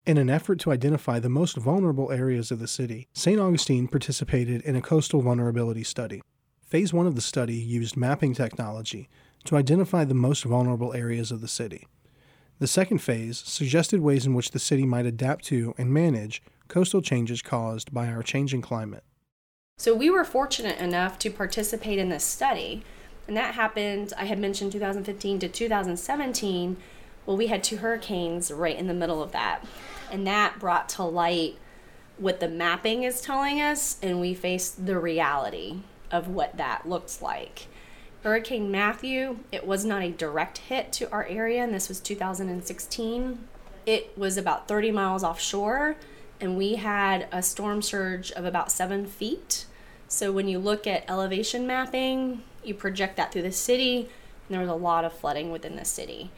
In 0.05 0.19
an 0.19 0.29
effort 0.29 0.61
to 0.61 0.71
identify 0.71 1.19
the 1.19 1.31
most 1.31 1.57
vulnerable 1.57 2.13
areas 2.13 2.51
of 2.51 2.59
the 2.59 2.69
city, 2.69 3.09
St. 3.15 3.41
Augustine 3.41 3.89
participated 3.89 4.61
in 4.61 4.77
a 4.77 4.83
coastal 4.83 5.23
vulnerability 5.23 5.83
study. 5.83 6.21
Phase 6.61 6.93
one 6.93 7.07
of 7.07 7.15
the 7.15 7.23
study 7.23 7.55
used 7.55 7.97
mapping 7.97 8.35
technology 8.35 9.09
to 9.47 9.57
identify 9.57 10.05
the 10.05 10.13
most 10.13 10.45
vulnerable 10.45 10.93
areas 10.93 11.33
of 11.33 11.41
the 11.41 11.49
city. 11.49 11.87
The 12.59 12.67
second 12.67 12.99
phase 12.99 13.39
suggested 13.39 14.03
ways 14.03 14.27
in 14.27 14.35
which 14.35 14.51
the 14.51 14.59
city 14.59 14.85
might 14.85 15.07
adapt 15.07 15.47
to 15.47 15.75
and 15.79 15.91
manage 15.91 16.43
coastal 16.69 17.01
changes 17.01 17.41
caused 17.41 17.95
by 17.95 18.09
our 18.09 18.23
changing 18.23 18.61
climate. 18.61 19.05
So 19.83 19.93
we 19.97 20.11
were 20.11 20.23
fortunate 20.23 20.79
enough 20.79 21.19
to 21.19 21.29
participate 21.29 21.99
in 21.99 22.09
this 22.09 22.23
study. 22.23 22.85
And 23.27 23.37
that 23.37 23.57
happened, 23.57 24.13
I 24.17 24.27
had 24.27 24.39
mentioned 24.39 24.71
2015 24.71 25.41
to 25.41 25.49
2017. 25.49 26.77
Well, 27.27 27.37
we 27.37 27.49
had 27.49 27.65
two 27.65 27.79
hurricanes 27.79 28.53
right 28.53 28.79
in 28.79 28.87
the 28.87 28.95
middle 28.95 29.21
of 29.21 29.33
that. 29.33 29.65
And 30.09 30.25
that 30.25 30.61
brought 30.61 30.89
to 30.91 31.03
light 31.03 31.57
what 32.17 32.39
the 32.39 32.47
mapping 32.47 33.03
is 33.03 33.21
telling 33.21 33.61
us, 33.61 33.99
and 34.01 34.21
we 34.21 34.35
faced 34.35 34.87
the 34.87 35.01
reality 35.01 35.79
of 36.13 36.29
what 36.29 36.57
that 36.59 36.89
looks 36.89 37.21
like. 37.21 37.67
Hurricane 38.23 38.71
Matthew, 38.71 39.41
it 39.51 39.67
was 39.67 39.85
not 39.85 40.03
a 40.03 40.13
direct 40.13 40.59
hit 40.59 40.93
to 40.93 41.11
our 41.11 41.27
area, 41.27 41.65
and 41.65 41.75
this 41.75 41.89
was 41.89 41.99
2016. 41.99 43.49
It 43.85 44.17
was 44.17 44.37
about 44.37 44.69
30 44.69 44.93
miles 44.93 45.25
offshore, 45.25 45.97
and 46.43 46.59
we 46.59 46.75
had 46.75 47.27
a 47.33 47.43
storm 47.43 47.81
surge 47.81 48.31
of 48.33 48.45
about 48.45 48.71
seven 48.71 49.07
feet 49.07 49.65
so 50.13 50.31
when 50.31 50.47
you 50.47 50.59
look 50.59 50.87
at 50.87 51.09
elevation 51.09 51.67
mapping, 51.67 52.43
you 52.63 52.75
project 52.75 53.17
that 53.17 53.33
through 53.33 53.43
the 53.43 53.51
city, 53.51 54.01
and 54.01 54.09
there 54.51 54.61
was 54.61 54.69
a 54.69 54.75
lot 54.75 55.07
of 55.07 55.15
flooding 55.15 55.51
within 55.51 55.75
the 55.75 55.87
city. 55.87 56.31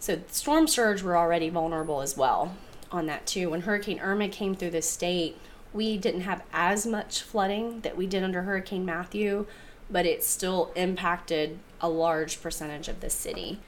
So 0.00 0.20
storm 0.32 0.66
surge 0.66 1.00
were 1.00 1.16
already 1.16 1.48
vulnerable 1.48 2.00
as 2.00 2.16
well 2.16 2.56
on 2.90 3.06
that 3.06 3.24
too. 3.24 3.50
When 3.50 3.60
Hurricane 3.60 4.00
Irma 4.00 4.28
came 4.28 4.56
through 4.56 4.72
the 4.72 4.82
state, 4.82 5.36
We 5.72 5.96
didn't 5.96 6.22
have 6.22 6.42
as 6.52 6.86
much 6.86 7.22
flooding 7.22 7.80
that 7.80 7.96
we 7.96 8.06
did 8.06 8.22
under 8.22 8.42
Hurricane 8.42 8.84
Matthew, 8.84 9.46
but 9.90 10.06
it 10.06 10.22
still 10.22 10.70
impacted 10.76 11.58
a 11.80 11.88
large 11.88 12.40
percentage 12.40 12.86
of 12.86 13.00
the 13.00 13.10
city. 13.10 13.58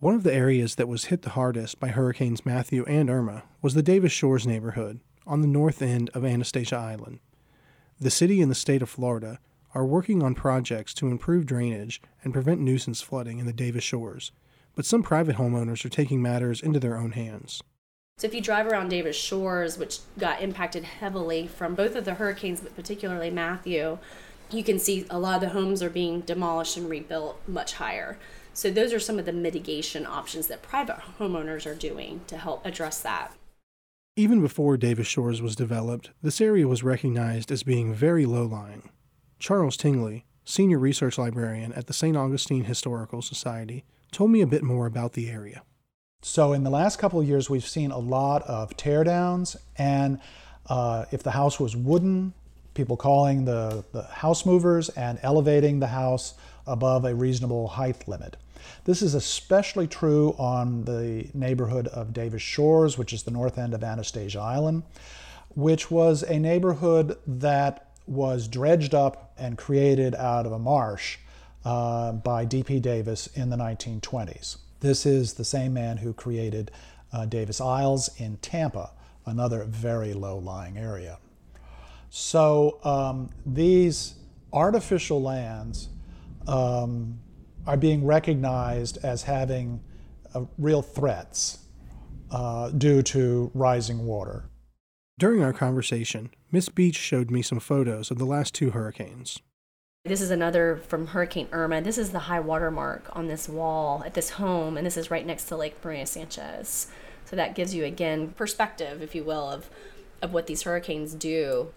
One 0.00 0.14
of 0.14 0.22
the 0.22 0.32
areas 0.32 0.76
that 0.76 0.86
was 0.86 1.06
hit 1.06 1.22
the 1.22 1.30
hardest 1.30 1.80
by 1.80 1.88
Hurricanes 1.88 2.46
Matthew 2.46 2.84
and 2.84 3.10
Irma 3.10 3.42
was 3.60 3.74
the 3.74 3.82
Davis 3.82 4.12
Shores 4.12 4.46
neighborhood 4.46 5.00
on 5.26 5.40
the 5.40 5.48
north 5.48 5.82
end 5.82 6.08
of 6.10 6.24
Anastasia 6.24 6.76
Island. 6.76 7.18
The 7.98 8.08
city 8.08 8.40
and 8.40 8.48
the 8.48 8.54
state 8.54 8.80
of 8.80 8.88
Florida 8.88 9.40
are 9.74 9.84
working 9.84 10.22
on 10.22 10.36
projects 10.36 10.94
to 10.94 11.08
improve 11.08 11.46
drainage 11.46 12.00
and 12.22 12.32
prevent 12.32 12.60
nuisance 12.60 13.00
flooding 13.00 13.40
in 13.40 13.46
the 13.46 13.52
Davis 13.52 13.82
Shores, 13.82 14.30
but 14.76 14.86
some 14.86 15.02
private 15.02 15.34
homeowners 15.34 15.84
are 15.84 15.88
taking 15.88 16.22
matters 16.22 16.60
into 16.60 16.78
their 16.78 16.96
own 16.96 17.10
hands. 17.10 17.60
So 18.18 18.28
if 18.28 18.34
you 18.34 18.40
drive 18.40 18.68
around 18.68 18.90
Davis 18.90 19.16
Shores, 19.16 19.78
which 19.78 19.98
got 20.16 20.40
impacted 20.40 20.84
heavily 20.84 21.48
from 21.48 21.74
both 21.74 21.96
of 21.96 22.04
the 22.04 22.14
hurricanes, 22.14 22.60
but 22.60 22.76
particularly 22.76 23.30
Matthew, 23.30 23.98
you 24.52 24.62
can 24.62 24.78
see 24.78 25.06
a 25.10 25.18
lot 25.18 25.34
of 25.34 25.40
the 25.40 25.48
homes 25.48 25.82
are 25.82 25.90
being 25.90 26.20
demolished 26.20 26.76
and 26.76 26.88
rebuilt 26.88 27.40
much 27.48 27.74
higher. 27.74 28.16
So 28.58 28.72
those 28.72 28.92
are 28.92 28.98
some 28.98 29.20
of 29.20 29.24
the 29.24 29.32
mitigation 29.32 30.04
options 30.04 30.48
that 30.48 30.62
private 30.62 30.98
homeowners 31.20 31.64
are 31.64 31.76
doing 31.76 32.22
to 32.26 32.36
help 32.36 32.66
address 32.66 33.00
that. 33.02 33.32
Even 34.16 34.40
before 34.40 34.76
Davis 34.76 35.06
Shores 35.06 35.40
was 35.40 35.54
developed, 35.54 36.10
this 36.24 36.40
area 36.40 36.66
was 36.66 36.82
recognized 36.82 37.52
as 37.52 37.62
being 37.62 37.94
very 37.94 38.26
low 38.26 38.46
lying. 38.46 38.90
Charles 39.38 39.76
Tingley, 39.76 40.26
senior 40.44 40.80
research 40.80 41.18
librarian 41.18 41.72
at 41.74 41.86
the 41.86 41.92
St. 41.92 42.16
Augustine 42.16 42.64
Historical 42.64 43.22
Society, 43.22 43.84
told 44.10 44.32
me 44.32 44.40
a 44.40 44.46
bit 44.48 44.64
more 44.64 44.86
about 44.86 45.12
the 45.12 45.30
area. 45.30 45.62
So, 46.22 46.52
in 46.52 46.64
the 46.64 46.70
last 46.70 46.98
couple 46.98 47.20
of 47.20 47.28
years, 47.28 47.48
we've 47.48 47.64
seen 47.64 47.92
a 47.92 47.98
lot 47.98 48.42
of 48.42 48.76
teardowns, 48.76 49.54
and 49.76 50.18
uh, 50.68 51.04
if 51.12 51.22
the 51.22 51.30
house 51.30 51.60
was 51.60 51.76
wooden, 51.76 52.34
people 52.74 52.96
calling 52.96 53.44
the, 53.44 53.84
the 53.92 54.02
house 54.02 54.44
movers 54.44 54.88
and 54.88 55.20
elevating 55.22 55.78
the 55.78 55.86
house 55.86 56.34
above 56.68 57.04
a 57.04 57.14
reasonable 57.14 57.66
height 57.68 58.06
limit. 58.06 58.36
This 58.84 59.02
is 59.02 59.14
especially 59.14 59.86
true 59.86 60.34
on 60.38 60.84
the 60.84 61.28
neighborhood 61.34 61.88
of 61.88 62.12
Davis 62.12 62.42
Shores, 62.42 62.96
which 62.96 63.12
is 63.12 63.22
the 63.22 63.30
north 63.30 63.58
end 63.58 63.74
of 63.74 63.82
Anastasia 63.82 64.40
Island, 64.40 64.82
which 65.54 65.90
was 65.90 66.22
a 66.22 66.38
neighborhood 66.38 67.18
that 67.26 67.88
was 68.06 68.48
dredged 68.48 68.94
up 68.94 69.32
and 69.38 69.58
created 69.58 70.14
out 70.14 70.46
of 70.46 70.52
a 70.52 70.58
marsh 70.58 71.18
uh, 71.64 72.12
by 72.12 72.44
D.P. 72.44 72.80
Davis 72.80 73.26
in 73.28 73.50
the 73.50 73.56
1920s. 73.56 74.56
This 74.80 75.04
is 75.04 75.34
the 75.34 75.44
same 75.44 75.74
man 75.74 75.98
who 75.98 76.12
created 76.12 76.70
uh, 77.12 77.26
Davis 77.26 77.60
Isles 77.60 78.10
in 78.18 78.36
Tampa, 78.38 78.90
another 79.26 79.64
very 79.64 80.14
low 80.14 80.38
lying 80.38 80.78
area. 80.78 81.18
So 82.10 82.78
um, 82.84 83.30
these 83.44 84.14
artificial 84.52 85.20
lands 85.20 85.88
um, 86.48 87.20
are 87.66 87.76
being 87.76 88.04
recognized 88.04 88.98
as 89.04 89.22
having 89.22 89.80
uh, 90.34 90.44
real 90.56 90.82
threats 90.82 91.58
uh, 92.30 92.70
due 92.70 93.02
to 93.02 93.50
rising 93.54 94.06
water. 94.06 94.48
During 95.18 95.42
our 95.42 95.52
conversation, 95.52 96.30
Miss 96.50 96.68
Beach 96.68 96.96
showed 96.96 97.30
me 97.30 97.42
some 97.42 97.60
photos 97.60 98.10
of 98.10 98.18
the 98.18 98.24
last 98.24 98.54
two 98.54 98.70
hurricanes. 98.70 99.40
This 100.04 100.20
is 100.20 100.30
another 100.30 100.80
from 100.86 101.08
Hurricane 101.08 101.48
Irma. 101.52 101.82
This 101.82 101.98
is 101.98 102.10
the 102.10 102.20
high 102.20 102.40
water 102.40 102.70
mark 102.70 103.10
on 103.12 103.26
this 103.26 103.48
wall 103.48 104.02
at 104.06 104.14
this 104.14 104.30
home, 104.30 104.76
and 104.76 104.86
this 104.86 104.96
is 104.96 105.10
right 105.10 105.26
next 105.26 105.44
to 105.44 105.56
Lake 105.56 105.76
Maria 105.84 106.06
Sanchez. 106.06 106.86
So 107.24 107.36
that 107.36 107.54
gives 107.54 107.74
you 107.74 107.84
again 107.84 108.28
perspective, 108.28 109.02
if 109.02 109.14
you 109.14 109.24
will, 109.24 109.50
of 109.50 109.68
of 110.22 110.32
what 110.32 110.46
these 110.46 110.62
hurricanes 110.62 111.14
do. 111.14 111.72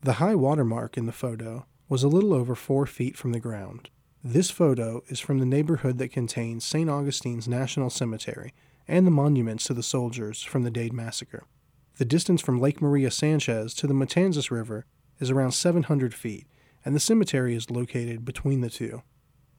The 0.00 0.14
high 0.14 0.34
water 0.34 0.64
mark 0.64 0.96
in 0.96 1.06
the 1.06 1.12
photo 1.12 1.66
was 1.90 2.04
a 2.04 2.08
little 2.08 2.32
over 2.32 2.54
four 2.54 2.86
feet 2.86 3.16
from 3.16 3.32
the 3.32 3.40
ground. 3.40 3.90
This 4.22 4.48
photo 4.48 5.02
is 5.08 5.18
from 5.18 5.40
the 5.40 5.44
neighborhood 5.44 5.98
that 5.98 6.12
contains 6.12 6.64
St. 6.64 6.88
Augustine's 6.88 7.48
National 7.48 7.90
Cemetery 7.90 8.54
and 8.86 9.04
the 9.04 9.10
monuments 9.10 9.64
to 9.64 9.74
the 9.74 9.82
soldiers 9.82 10.40
from 10.40 10.62
the 10.62 10.70
Dade 10.70 10.92
Massacre. 10.92 11.42
The 11.96 12.04
distance 12.04 12.40
from 12.40 12.60
Lake 12.60 12.80
Maria 12.80 13.10
Sanchez 13.10 13.74
to 13.74 13.88
the 13.88 13.92
Matanzas 13.92 14.52
River 14.52 14.86
is 15.18 15.30
around 15.30 15.50
700 15.50 16.14
feet, 16.14 16.46
and 16.84 16.94
the 16.94 17.00
cemetery 17.00 17.56
is 17.56 17.72
located 17.72 18.24
between 18.24 18.60
the 18.60 18.70
two. 18.70 19.02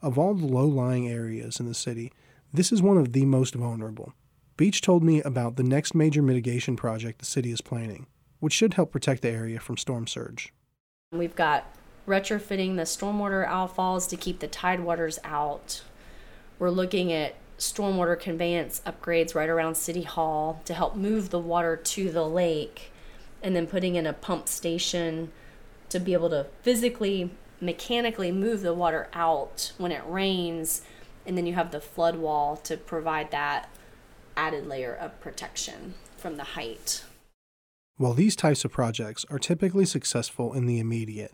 Of 0.01 0.17
all 0.17 0.33
the 0.33 0.45
low 0.45 0.65
lying 0.65 1.09
areas 1.09 1.59
in 1.59 1.67
the 1.67 1.73
city, 1.73 2.13
this 2.53 2.71
is 2.71 2.81
one 2.81 2.97
of 2.97 3.11
the 3.11 3.25
most 3.25 3.55
vulnerable. 3.55 4.13
Beach 4.55 4.79
told 4.79 5.03
me 5.03 5.21
about 5.23 5.57
the 5.57 5.63
next 5.63 5.93
major 5.93 6.21
mitigation 6.21 6.77
project 6.77 7.19
the 7.19 7.25
city 7.25 7.51
is 7.51 7.59
planning, 7.59 8.07
which 8.39 8.53
should 8.53 8.75
help 8.75 8.89
protect 8.89 9.21
the 9.21 9.29
area 9.29 9.59
from 9.59 9.75
storm 9.75 10.07
surge. 10.07 10.53
We've 11.11 11.35
got 11.35 11.65
retrofitting 12.11 12.75
the 12.75 12.81
stormwater 12.81 13.47
outfalls 13.47 14.09
to 14.09 14.17
keep 14.17 14.39
the 14.39 14.47
tidewaters 14.47 15.17
out. 15.23 15.81
We're 16.59 16.69
looking 16.69 17.13
at 17.13 17.35
stormwater 17.57 18.19
conveyance 18.19 18.81
upgrades 18.85 19.33
right 19.33 19.47
around 19.47 19.75
City 19.75 20.01
Hall 20.01 20.61
to 20.65 20.73
help 20.73 20.97
move 20.97 21.29
the 21.29 21.39
water 21.39 21.77
to 21.77 22.11
the 22.11 22.27
lake, 22.27 22.91
and 23.41 23.55
then 23.55 23.65
putting 23.65 23.95
in 23.95 24.05
a 24.05 24.11
pump 24.11 24.49
station 24.49 25.31
to 25.87 25.99
be 25.99 26.11
able 26.11 26.29
to 26.31 26.47
physically, 26.63 27.31
mechanically 27.61 28.31
move 28.31 28.61
the 28.61 28.73
water 28.73 29.07
out 29.13 29.71
when 29.77 29.93
it 29.93 30.03
rains, 30.05 30.81
and 31.25 31.37
then 31.37 31.45
you 31.45 31.53
have 31.53 31.71
the 31.71 31.79
flood 31.79 32.17
wall 32.17 32.57
to 32.57 32.75
provide 32.75 33.31
that 33.31 33.69
added 34.35 34.67
layer 34.67 34.93
of 34.93 35.17
protection 35.21 35.93
from 36.17 36.35
the 36.35 36.43
height. 36.43 37.05
While 37.95 38.13
these 38.13 38.35
types 38.35 38.65
of 38.65 38.71
projects 38.71 39.25
are 39.29 39.39
typically 39.39 39.85
successful 39.85 40.53
in 40.53 40.65
the 40.65 40.79
immediate, 40.79 41.31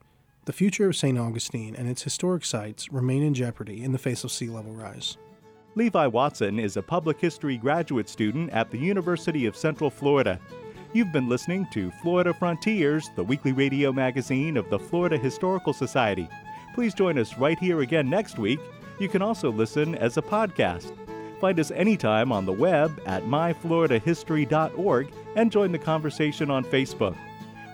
the 0.48 0.54
future 0.54 0.88
of 0.88 0.96
St. 0.96 1.20
Augustine 1.20 1.76
and 1.76 1.90
its 1.90 2.02
historic 2.02 2.46
sites 2.46 2.90
remain 2.90 3.22
in 3.22 3.34
jeopardy 3.34 3.84
in 3.84 3.92
the 3.92 3.98
face 3.98 4.24
of 4.24 4.32
sea 4.32 4.48
level 4.48 4.72
rise. 4.72 5.18
Levi 5.76 6.08
Watson 6.08 6.58
is 6.58 6.78
a 6.78 6.82
public 6.82 7.20
history 7.20 7.58
graduate 7.58 8.08
student 8.08 8.50
at 8.52 8.72
the 8.72 8.78
University 8.78 9.46
of 9.46 9.58
Central 9.58 9.90
Florida. 9.90 10.40
You've 10.94 11.12
been 11.12 11.28
listening 11.28 11.68
to 11.74 11.92
Florida 12.02 12.34
Frontiers, 12.34 13.10
the 13.18 13.26
weekly 13.26 13.52
radio 13.52 13.92
magazine 13.92 14.56
of 14.56 14.70
the 14.70 14.80
Florida 14.80 15.18
Historical 15.18 15.74
Society. 15.74 16.30
Please 16.74 16.94
join 16.94 17.20
us 17.20 17.38
right 17.38 17.60
here 17.60 17.82
again 17.82 18.10
next 18.10 18.40
week. 18.40 18.62
You 19.02 19.10
can 19.10 19.22
also 19.22 19.52
listen 19.52 19.96
as 19.96 20.16
a 20.16 20.22
podcast. 20.22 20.96
Find 21.42 21.60
us 21.60 21.72
anytime 21.72 22.32
on 22.32 22.46
the 22.46 22.54
web 22.54 23.02
at 23.06 23.24
myfloridahistory.org 23.26 25.14
and 25.36 25.52
join 25.52 25.74
the 25.74 25.78
conversation 25.78 26.50
on 26.50 26.64
Facebook. 26.64 27.18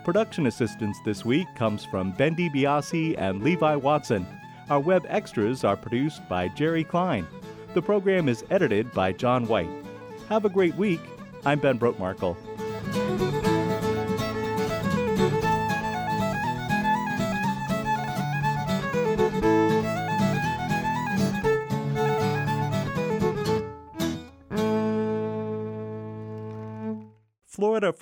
Production 0.03 0.47
assistance 0.47 0.97
this 1.05 1.23
week 1.23 1.47
comes 1.55 1.85
from 1.85 2.11
Ben 2.11 2.35
DiBiase 2.35 3.15
and 3.17 3.41
Levi 3.41 3.75
Watson. 3.75 4.27
Our 4.69 4.81
web 4.81 5.05
extras 5.07 5.63
are 5.63 5.77
produced 5.77 6.27
by 6.27 6.49
Jerry 6.49 6.83
Klein. 6.83 7.25
The 7.73 7.81
program 7.81 8.27
is 8.27 8.43
edited 8.49 8.91
by 8.91 9.13
John 9.13 9.47
White. 9.47 9.69
Have 10.27 10.43
a 10.43 10.49
great 10.49 10.75
week. 10.75 10.99
I'm 11.45 11.59
Ben 11.59 11.79
Brotemarkle. 11.79 12.35